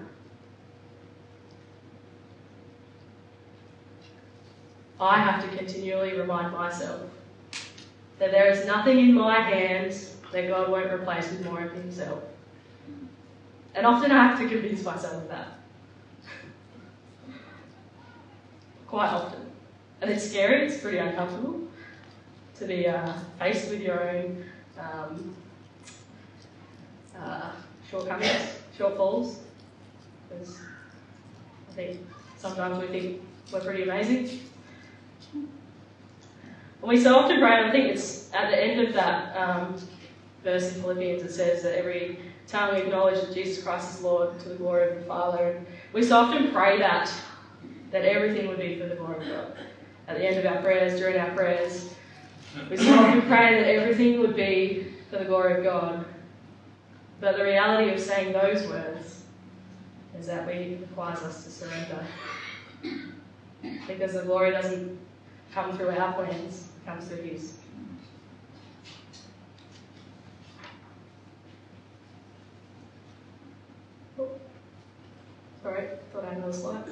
I 4.99 5.19
have 5.19 5.47
to 5.47 5.55
continually 5.55 6.17
remind 6.17 6.53
myself 6.53 7.01
that 8.19 8.31
there 8.31 8.49
is 8.51 8.65
nothing 8.65 8.99
in 8.99 9.13
my 9.13 9.39
hands 9.39 10.15
that 10.31 10.47
God 10.47 10.69
won't 10.69 10.91
replace 10.91 11.29
with 11.29 11.45
more 11.45 11.63
of 11.63 11.73
Himself. 11.73 12.23
And 13.75 13.85
often 13.85 14.11
I 14.11 14.27
have 14.27 14.39
to 14.39 14.47
convince 14.47 14.83
myself 14.83 15.23
of 15.23 15.29
that. 15.29 15.59
Quite 18.87 19.09
often. 19.09 19.51
And 20.01 20.11
it's 20.11 20.29
scary, 20.29 20.65
it's 20.65 20.79
pretty 20.79 20.97
uncomfortable 20.97 21.61
to 22.59 22.65
be 22.65 22.87
uh, 22.87 23.13
faced 23.39 23.69
with 23.69 23.81
your 23.81 24.09
own 24.09 24.43
um, 24.79 25.35
uh, 27.19 27.51
shortcomings, 27.89 28.57
shortfalls. 28.77 29.37
Because 30.29 30.59
I 31.69 31.73
think 31.73 32.07
sometimes 32.37 32.79
we 32.79 32.87
think 32.87 33.21
we're 33.51 33.61
pretty 33.61 33.83
amazing. 33.83 34.39
And 36.81 36.89
we 36.89 37.01
so 37.01 37.17
often 37.17 37.39
pray, 37.39 37.57
and 37.57 37.65
I 37.67 37.71
think 37.71 37.87
it's 37.87 38.31
at 38.33 38.51
the 38.51 38.63
end 38.63 38.87
of 38.87 38.93
that 38.93 39.35
um, 39.35 39.75
verse 40.43 40.73
in 40.73 40.81
Philippians, 40.81 41.23
it 41.23 41.31
says 41.31 41.63
that 41.63 41.77
every 41.77 42.19
time 42.47 42.75
we 42.75 42.81
acknowledge 42.81 43.19
that 43.19 43.33
Jesus 43.33 43.63
Christ 43.63 43.95
is 43.95 44.01
Lord 44.01 44.39
to 44.39 44.49
the 44.49 44.55
glory 44.55 44.89
of 44.89 44.99
the 44.99 45.05
Father. 45.05 45.57
And 45.57 45.65
we 45.91 46.03
so 46.03 46.17
often 46.17 46.51
pray 46.51 46.77
that, 46.79 47.11
that 47.91 48.05
everything 48.05 48.47
would 48.47 48.59
be 48.59 48.79
for 48.79 48.87
the 48.87 48.95
glory 48.95 49.17
of 49.17 49.27
God. 49.27 49.57
At 50.07 50.17
the 50.17 50.25
end 50.25 50.37
of 50.37 50.45
our 50.45 50.61
prayers, 50.61 50.99
during 50.99 51.19
our 51.19 51.31
prayers, 51.31 51.89
we 52.69 52.77
so 52.77 52.93
often 52.93 53.21
pray 53.23 53.61
that 53.61 53.69
everything 53.69 54.19
would 54.21 54.35
be 54.35 54.93
for 55.09 55.17
the 55.17 55.25
glory 55.25 55.57
of 55.57 55.63
God. 55.63 56.05
But 57.19 57.37
the 57.37 57.43
reality 57.43 57.91
of 57.91 57.99
saying 57.99 58.31
those 58.31 58.65
words 58.67 59.23
is 60.17 60.27
that 60.27 60.47
we 60.47 60.77
requires 60.79 61.19
us 61.19 61.43
to 61.43 61.51
surrender. 61.51 62.05
Because 63.87 64.13
the 64.13 64.21
glory 64.21 64.51
doesn't 64.51 64.97
come 65.57 65.75
through 65.75 65.89
our 65.89 66.13
plans, 66.13 66.67
comes 66.85 67.05
through. 67.05 67.39
Oh, 74.19 74.29
Sorry, 75.63 75.87
thought 76.13 76.25
I 76.25 76.27
had 76.27 76.37
another 76.37 76.53
slide. 76.53 76.83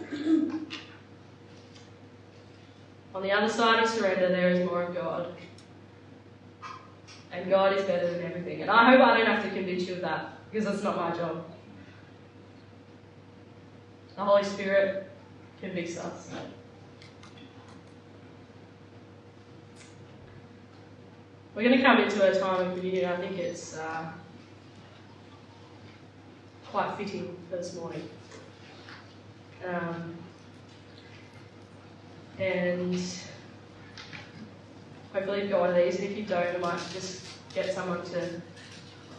On 3.13 3.21
the 3.21 3.32
other 3.32 3.47
side 3.47 3.84
of 3.84 3.89
surrender, 3.89 4.30
there 4.30 4.49
is 4.49 4.67
more 4.67 4.82
of 4.82 4.95
God. 4.95 5.36
And 7.32 7.47
God 7.47 7.78
is 7.78 7.84
better 7.84 8.12
than 8.12 8.23
everything. 8.23 8.63
And 8.63 8.71
I 8.71 8.89
hope 8.89 8.99
I 8.99 9.15
don't 9.15 9.28
have 9.28 9.43
to 9.43 9.49
convince 9.51 9.88
you 9.88 9.93
of 9.93 10.01
that, 10.01 10.39
because 10.49 10.65
that's 10.65 10.82
not 10.82 10.95
my 10.95 11.15
job. 11.15 11.45
The 14.15 14.23
Holy 14.23 14.43
Spirit 14.43 15.12
convicts 15.62 15.99
us. 15.99 16.32
We're 21.56 21.63
going 21.63 21.78
to 21.78 21.84
come 21.84 22.02
into 22.02 22.22
a 22.22 22.38
time 22.38 22.68
of 22.68 22.76
communion. 22.76 23.10
I 23.10 23.15
think 23.15 23.38
it's 23.38 23.78
uh, 23.78 24.12
quite 26.65 26.98
fitting 26.98 27.34
for 27.50 27.56
this 27.56 27.74
morning. 27.76 28.10
Um, 29.65 30.15
and 32.38 33.02
hopefully 35.13 35.44
you've 35.44 35.52
got 35.52 35.62
one 35.62 35.70
of 35.70 35.78
these, 35.78 35.96
and 35.96 36.04
if 36.04 36.18
you 36.18 36.24
don't, 36.24 36.56
I 36.56 36.58
might 36.58 36.82
just 36.91 37.26
get 37.54 37.74
someone 37.74 38.04
to 38.04 38.41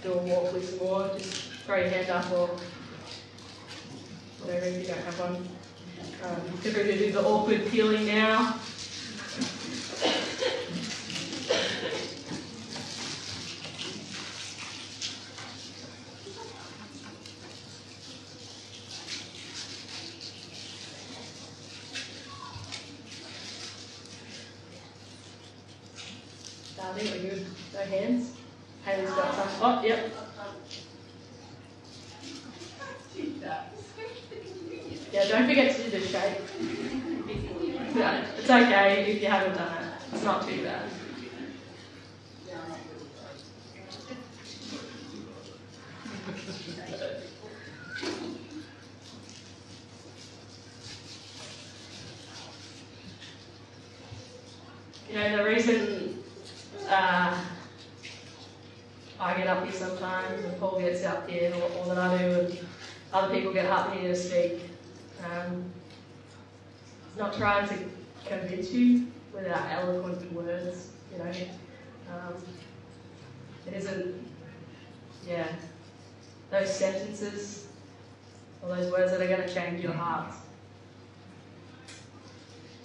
do 0.03 0.13
a 0.13 0.19
walk 0.19 0.53
with 0.53 0.69
some 0.69 0.87
more. 0.87 1.09
Just 1.17 1.53
throw 1.65 1.79
your 1.79 1.89
hand 1.89 2.11
up 2.11 2.31
or 2.33 2.49
whatever 4.43 4.67
if 4.67 4.83
you 4.83 4.87
don't 4.89 5.05
have 5.05 5.19
one. 5.19 5.49
Um, 6.23 6.59
to 6.63 6.71
do 6.71 7.13
the 7.13 7.25
awkward 7.25 7.67
peeling 7.71 8.07
now. 8.07 8.59
Bow 26.77 26.93
think 26.93 27.11
we're 27.11 27.31
good. 27.31 27.47
No 27.73 27.81
hands. 27.81 28.37
Hands 28.85 29.11
got 29.11 29.35
some. 29.35 29.49
Oh, 29.63 29.83
yep. 29.83 30.13
Yeah, 35.13 35.29
don't 35.29 35.49
forget 35.49 35.75
to 35.75 35.83
do 35.83 35.91
the 35.91 36.01
shake. 36.01 36.41
Yeah, 37.97 38.27
it's 38.37 38.51
okay 38.51 39.11
if 39.11 39.23
you 39.23 39.29
haven't 39.29 39.57
done 39.57 39.83
it. 39.83 39.93
It's 40.13 40.23
not 40.23 40.47
too 40.47 40.63
bad. 40.63 40.91
You 55.17 55.23
know, 55.23 55.37
the 55.39 55.45
reason 55.45 56.23
uh, 56.91 57.43
I 59.19 59.35
get 59.35 59.47
up 59.47 59.65
here 59.65 59.73
sometimes 59.73 60.45
and 60.45 60.61
Paul 60.61 60.79
gets 60.79 61.07
up 61.07 61.27
here, 61.27 61.55
or, 61.55 61.79
or 61.79 61.95
that 61.95 61.97
I 61.97 62.19
do, 62.19 62.25
and 62.41 62.59
other 63.15 63.35
people 63.35 63.51
get 63.51 63.65
up 63.65 63.95
here 63.95 64.11
to 64.11 64.15
speak, 64.15 64.61
um, 65.25 65.65
not 67.17 67.33
trying 67.33 67.67
to 67.67 67.79
convince 68.27 68.71
you 68.73 69.07
with 69.33 69.47
our 69.47 69.71
eloquent 69.71 70.31
words, 70.35 70.91
you 71.11 71.17
know. 71.17 71.33
Um, 72.11 72.35
it 73.67 73.73
isn't, 73.73 74.23
yeah, 75.27 75.47
those 76.51 76.77
sentences 76.77 77.69
or 78.61 78.77
those 78.77 78.93
words 78.93 79.13
that 79.13 79.23
are 79.23 79.29
going 79.29 79.49
to 79.49 79.55
change 79.55 79.83
your 79.83 79.95
hearts. 79.95 80.37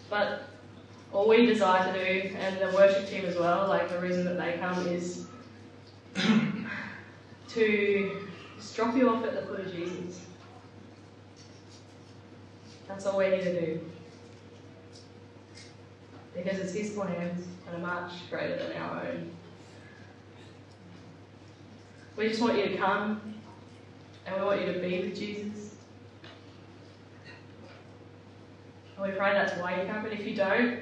But 0.10 0.51
all 1.14 1.28
we 1.28 1.46
desire 1.46 1.92
to 1.92 2.00
do, 2.00 2.36
and 2.38 2.58
the 2.58 2.76
worship 2.76 3.08
team 3.08 3.26
as 3.26 3.36
well, 3.36 3.68
like 3.68 3.90
the 3.90 4.00
reason 4.00 4.24
that 4.26 4.38
they 4.38 4.58
come 4.60 4.88
is 4.88 5.26
to 7.50 8.28
just 8.58 8.76
drop 8.76 8.96
you 8.96 9.10
off 9.10 9.24
at 9.26 9.34
the 9.34 9.42
foot 9.42 9.60
of 9.60 9.74
Jesus. 9.74 10.26
That's 12.88 13.06
all 13.06 13.18
we're 13.18 13.36
here 13.36 13.44
to 13.44 13.66
do. 13.66 13.82
Because 16.34 16.60
it's 16.60 16.74
His 16.74 16.92
plans 16.92 17.46
and 17.68 17.84
are 17.84 18.02
much 18.02 18.30
greater 18.30 18.58
than 18.58 18.78
our 18.78 19.06
own. 19.06 19.32
We 22.16 22.30
just 22.30 22.42
want 22.42 22.58
you 22.58 22.70
to 22.70 22.78
come 22.78 23.34
and 24.26 24.36
we 24.36 24.46
want 24.46 24.62
you 24.62 24.74
to 24.74 24.80
be 24.80 25.02
with 25.02 25.18
Jesus. 25.18 25.76
And 28.96 29.06
we 29.06 29.18
pray 29.18 29.34
that's 29.34 29.60
why 29.60 29.82
you 29.82 29.88
come, 29.88 30.04
but 30.04 30.14
if 30.14 30.26
you 30.26 30.36
don't, 30.36 30.82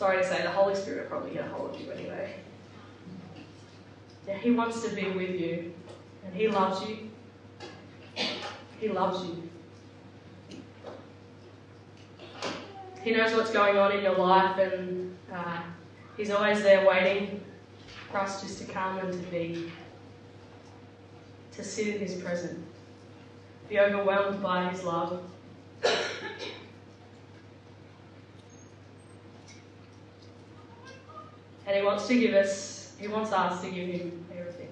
sorry 0.00 0.16
to 0.16 0.26
say, 0.26 0.40
the 0.40 0.50
Holy 0.50 0.74
Spirit 0.74 1.02
will 1.02 1.10
probably 1.10 1.34
get 1.34 1.44
a 1.44 1.48
hold 1.50 1.74
of 1.74 1.78
you 1.78 1.90
anyway. 1.90 2.36
Yeah, 4.26 4.38
He 4.38 4.50
wants 4.50 4.82
to 4.82 4.94
be 4.94 5.10
with 5.10 5.38
you, 5.38 5.74
and 6.24 6.34
He 6.34 6.48
loves 6.48 6.88
you. 6.88 7.10
He 8.80 8.88
loves 8.88 9.26
you. 9.26 9.50
He 13.02 13.10
knows 13.10 13.34
what's 13.34 13.50
going 13.50 13.76
on 13.76 13.92
in 13.92 14.02
your 14.02 14.16
life, 14.16 14.56
and 14.56 15.14
uh, 15.30 15.60
He's 16.16 16.30
always 16.30 16.62
there 16.62 16.88
waiting 16.88 17.44
for 18.10 18.20
us 18.20 18.40
just 18.40 18.56
to 18.60 18.64
come 18.64 18.96
and 19.00 19.12
to 19.12 19.30
be, 19.30 19.70
to 21.52 21.62
sit 21.62 21.88
in 21.88 22.00
His 22.00 22.14
presence, 22.22 22.66
be 23.68 23.78
overwhelmed 23.78 24.42
by 24.42 24.70
His 24.70 24.82
love. 24.82 25.22
And 31.70 31.78
He 31.78 31.84
wants 31.84 32.08
to 32.08 32.18
give 32.18 32.34
us, 32.34 32.96
He 32.98 33.06
wants 33.06 33.30
us 33.30 33.62
to 33.62 33.70
give 33.70 33.86
Him 33.86 34.26
everything. 34.36 34.70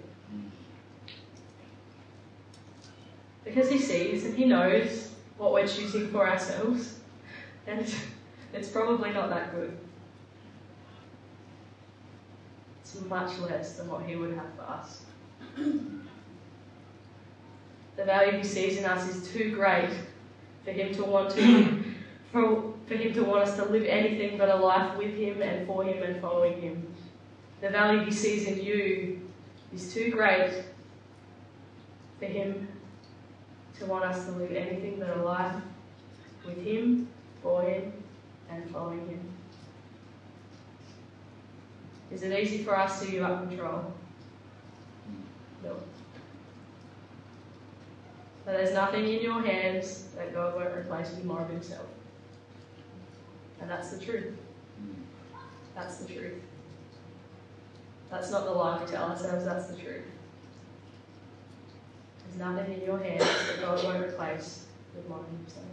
Because 3.44 3.70
He 3.70 3.78
sees 3.78 4.24
and 4.24 4.36
He 4.36 4.46
knows 4.46 5.12
what 5.36 5.52
we're 5.52 5.68
choosing 5.68 6.08
for 6.08 6.28
ourselves. 6.28 6.98
And 7.68 7.86
it's 8.52 8.68
probably 8.68 9.12
not 9.12 9.30
that 9.30 9.54
good. 9.54 9.78
It's 12.80 13.00
much 13.02 13.38
less 13.38 13.74
than 13.74 13.88
what 13.88 14.02
He 14.02 14.16
would 14.16 14.34
have 14.34 14.52
for 14.56 14.62
us. 14.62 15.02
The 17.94 18.04
value 18.04 18.38
He 18.38 18.44
sees 18.44 18.76
in 18.76 18.84
us 18.84 19.08
is 19.08 19.32
too 19.32 19.54
great 19.54 19.90
for 20.64 20.72
Him 20.72 20.92
to 20.96 21.04
want 21.04 21.30
to, 21.36 21.84
for, 22.32 22.74
for 22.86 22.94
Him 22.94 23.14
to 23.14 23.24
want 23.24 23.48
us 23.48 23.56
to 23.56 23.64
live 23.64 23.84
anything 23.84 24.38
but 24.38 24.48
a 24.48 24.56
life 24.56 24.96
with 24.96 25.14
Him 25.14 25.42
and 25.42 25.66
for 25.66 25.84
Him 25.84 26.02
and 26.02 26.20
following 26.20 26.60
Him. 26.60 26.94
The 27.60 27.70
value 27.70 28.04
He 28.04 28.12
sees 28.12 28.46
in 28.46 28.62
you 28.62 29.28
is 29.74 29.92
too 29.92 30.10
great 30.10 30.64
for 32.18 32.26
Him 32.26 32.68
to 33.78 33.86
want 33.86 34.04
us 34.04 34.24
to 34.26 34.32
live 34.32 34.52
anything 34.52 34.96
but 34.98 35.16
a 35.16 35.22
life 35.22 35.54
with 36.44 36.64
Him, 36.64 37.08
for 37.42 37.62
Him, 37.62 37.92
and 38.50 38.70
following 38.70 39.06
Him. 39.08 39.20
Is 42.10 42.22
it 42.22 42.38
easy 42.38 42.64
for 42.64 42.76
us 42.76 43.00
to 43.00 43.10
give 43.10 43.22
up 43.22 43.48
control? 43.48 43.92
No. 45.62 45.76
But 48.44 48.52
there's 48.52 48.72
nothing 48.72 49.06
in 49.06 49.20
your 49.20 49.42
hands 49.42 50.04
that 50.16 50.32
God 50.32 50.56
won't 50.56 50.74
replace 50.74 51.10
with 51.10 51.24
more 51.24 51.42
of 51.42 51.50
Himself. 51.50 51.86
And 53.60 53.70
that's 53.70 53.90
the 53.90 54.04
truth. 54.04 54.34
That's 55.74 55.98
the 55.98 56.12
truth. 56.12 56.42
That's 58.10 58.30
not 58.30 58.44
the 58.44 58.50
lie 58.52 58.82
we 58.82 58.90
tell 58.90 59.10
ourselves, 59.10 59.44
that's 59.44 59.66
the 59.66 59.76
truth. 59.76 60.04
There's 62.24 62.38
nothing 62.38 62.74
in 62.74 62.82
your 62.82 62.98
hands 62.98 63.22
that 63.22 63.60
God 63.60 63.84
won't 63.84 64.02
replace 64.02 64.66
with 64.94 65.10
of 65.10 65.26
Himself. 65.26 65.64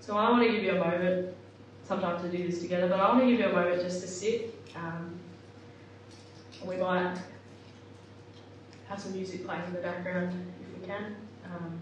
So 0.00 0.16
I 0.16 0.30
want 0.30 0.42
to 0.44 0.52
give 0.52 0.62
you 0.62 0.72
a 0.72 0.84
moment, 0.84 1.34
sometimes 1.86 2.22
to 2.22 2.36
do 2.36 2.48
this 2.48 2.60
together, 2.60 2.88
but 2.88 3.00
I 3.00 3.08
want 3.08 3.20
to 3.20 3.30
give 3.30 3.40
you 3.40 3.46
a 3.46 3.52
moment 3.52 3.80
just 3.80 4.00
to 4.02 4.08
sit. 4.08 4.54
Um, 4.76 5.18
we 6.66 6.76
might 6.76 7.16
have 8.88 9.00
some 9.00 9.12
music 9.12 9.44
playing 9.46 9.64
in 9.64 9.72
the 9.72 9.80
background 9.80 10.32
if 10.60 10.80
we 10.80 10.86
can. 10.86 11.16
Um, 11.46 11.80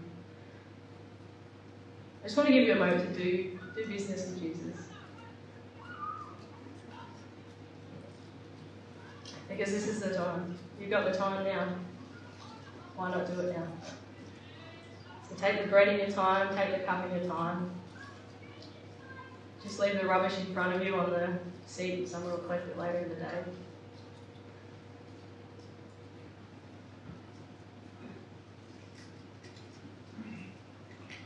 I 2.21 2.25
just 2.25 2.37
want 2.37 2.47
to 2.47 2.53
give 2.53 2.67
you 2.67 2.73
a 2.73 2.79
moment 2.79 3.13
to 3.13 3.23
do, 3.23 3.52
do 3.75 3.87
business 3.87 4.27
with 4.27 4.39
Jesus. 4.39 4.77
Because 9.49 9.71
this 9.71 9.87
is 9.87 10.01
the 10.01 10.13
time. 10.13 10.57
You've 10.79 10.89
got 10.89 11.11
the 11.11 11.17
time 11.17 11.43
now. 11.45 11.67
Why 12.95 13.11
not 13.11 13.27
do 13.27 13.39
it 13.41 13.55
now? 13.55 13.67
So 15.29 15.35
take 15.35 15.61
the 15.61 15.67
bread 15.67 15.87
in 15.87 15.99
your 15.99 16.09
time, 16.09 16.55
take 16.55 16.79
the 16.79 16.85
cup 16.85 17.09
in 17.09 17.17
your 17.17 17.29
time. 17.29 17.71
Just 19.63 19.79
leave 19.79 19.99
the 19.99 20.07
rubbish 20.07 20.37
in 20.39 20.53
front 20.53 20.75
of 20.75 20.83
you 20.83 20.95
on 20.95 21.09
the 21.09 21.29
seat. 21.65 22.07
Someone 22.07 22.31
will 22.31 22.39
collect 22.39 22.67
it 22.67 22.77
later 22.77 22.99
in 22.99 23.09
the 23.09 23.15
day. 23.15 23.43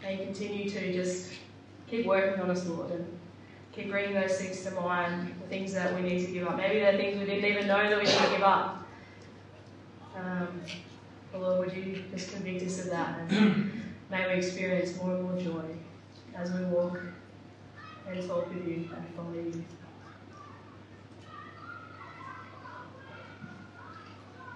And 0.04 0.20
continue 0.20 0.70
to 0.70 0.94
just 0.94 1.32
keep 1.90 2.06
working 2.06 2.42
on 2.42 2.52
us, 2.52 2.66
Lord, 2.66 2.92
and 2.92 3.20
keep 3.72 3.90
bringing 3.90 4.14
those 4.14 4.38
things 4.38 4.64
to 4.64 4.72
mind, 4.72 5.34
the 5.42 5.48
things 5.48 5.74
that 5.74 5.96
we 5.96 6.02
need 6.02 6.26
to 6.26 6.32
give 6.32 6.48
up. 6.48 6.58
Maybe 6.58 6.80
they're 6.80 6.98
things 6.98 7.20
we 7.20 7.26
didn't 7.26 7.46
even 7.46 7.68
know 7.68 7.90
that 7.90 7.98
we 7.98 8.04
need 8.04 8.18
to 8.18 8.30
give 8.30 8.44
up. 8.44 8.86
Um, 10.16 10.62
Lord, 11.34 11.68
would 11.68 11.78
you 11.78 12.04
just 12.12 12.32
convict 12.32 12.64
us 12.64 12.86
of 12.86 12.90
that, 12.92 13.20
and 13.20 13.84
may 14.12 14.28
we 14.28 14.34
experience 14.34 14.98
more 14.98 15.16
and 15.16 15.24
more 15.24 15.40
joy 15.40 15.64
as 16.36 16.52
we 16.52 16.64
walk 16.66 17.00
and 18.08 18.28
talk 18.28 18.48
with 18.50 18.68
you 18.68 18.90
and 18.96 19.16
follow 19.16 19.34
you. 19.34 19.64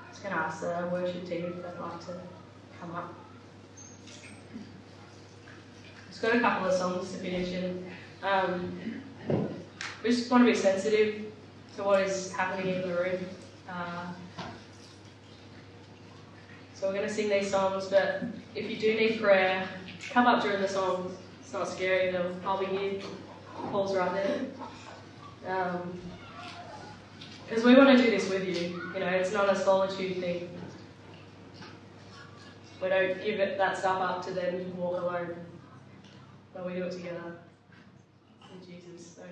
Just 0.09 0.23
going 0.23 0.35
to 0.35 0.41
ask 0.41 0.61
the 0.61 0.89
worship 0.91 1.27
team 1.27 1.45
if 1.45 1.55
they'd 1.55 1.81
like 1.81 1.99
to 2.05 2.19
come 2.79 2.95
up. 2.95 3.20
Got 6.21 6.35
a 6.35 6.39
couple 6.39 6.67
of 6.67 6.73
songs 6.73 7.11
to 7.13 7.17
finish 7.17 7.51
and 7.53 7.83
um, 8.21 9.01
we 10.03 10.11
just 10.11 10.29
want 10.29 10.45
to 10.45 10.51
be 10.51 10.55
sensitive 10.55 11.25
to 11.75 11.83
what 11.83 12.01
is 12.03 12.31
happening 12.31 12.75
in 12.75 12.81
the 12.83 12.93
room. 12.93 13.25
Uh, 13.67 14.05
so 16.75 16.87
we're 16.87 16.93
going 16.93 17.07
to 17.07 17.13
sing 17.13 17.27
these 17.27 17.49
songs, 17.49 17.87
but 17.87 18.23
if 18.53 18.69
you 18.69 18.77
do 18.77 18.93
need 18.93 19.19
prayer, 19.19 19.67
come 20.11 20.27
up 20.27 20.43
during 20.43 20.61
the 20.61 20.67
songs. 20.67 21.17
It's 21.39 21.53
not 21.53 21.67
scary. 21.67 22.11
They'll, 22.11 22.35
I'll 22.45 22.59
be 22.59 22.67
here. 22.67 23.01
Paul's 23.71 23.95
right 23.95 24.13
there. 24.13 24.41
Because 27.47 27.63
um, 27.63 27.67
we 27.67 27.75
want 27.75 27.97
to 27.97 28.03
do 28.03 28.11
this 28.11 28.29
with 28.29 28.47
you. 28.47 28.91
You 28.93 28.99
know, 28.99 29.07
it's 29.07 29.33
not 29.33 29.49
a 29.49 29.55
solitude 29.55 30.17
thing. 30.17 30.49
We 32.79 32.89
don't 32.89 33.23
give 33.23 33.39
it, 33.39 33.57
that 33.57 33.77
stuff 33.79 34.01
up 34.01 34.25
to 34.25 34.33
them 34.33 34.77
walk 34.77 35.01
alone. 35.01 35.35
But 36.53 36.65
we 36.65 36.73
do 36.73 36.83
it 36.83 36.91
together 36.91 37.37
with 38.51 38.67
Jesus. 38.67 39.15
So. 39.15 39.23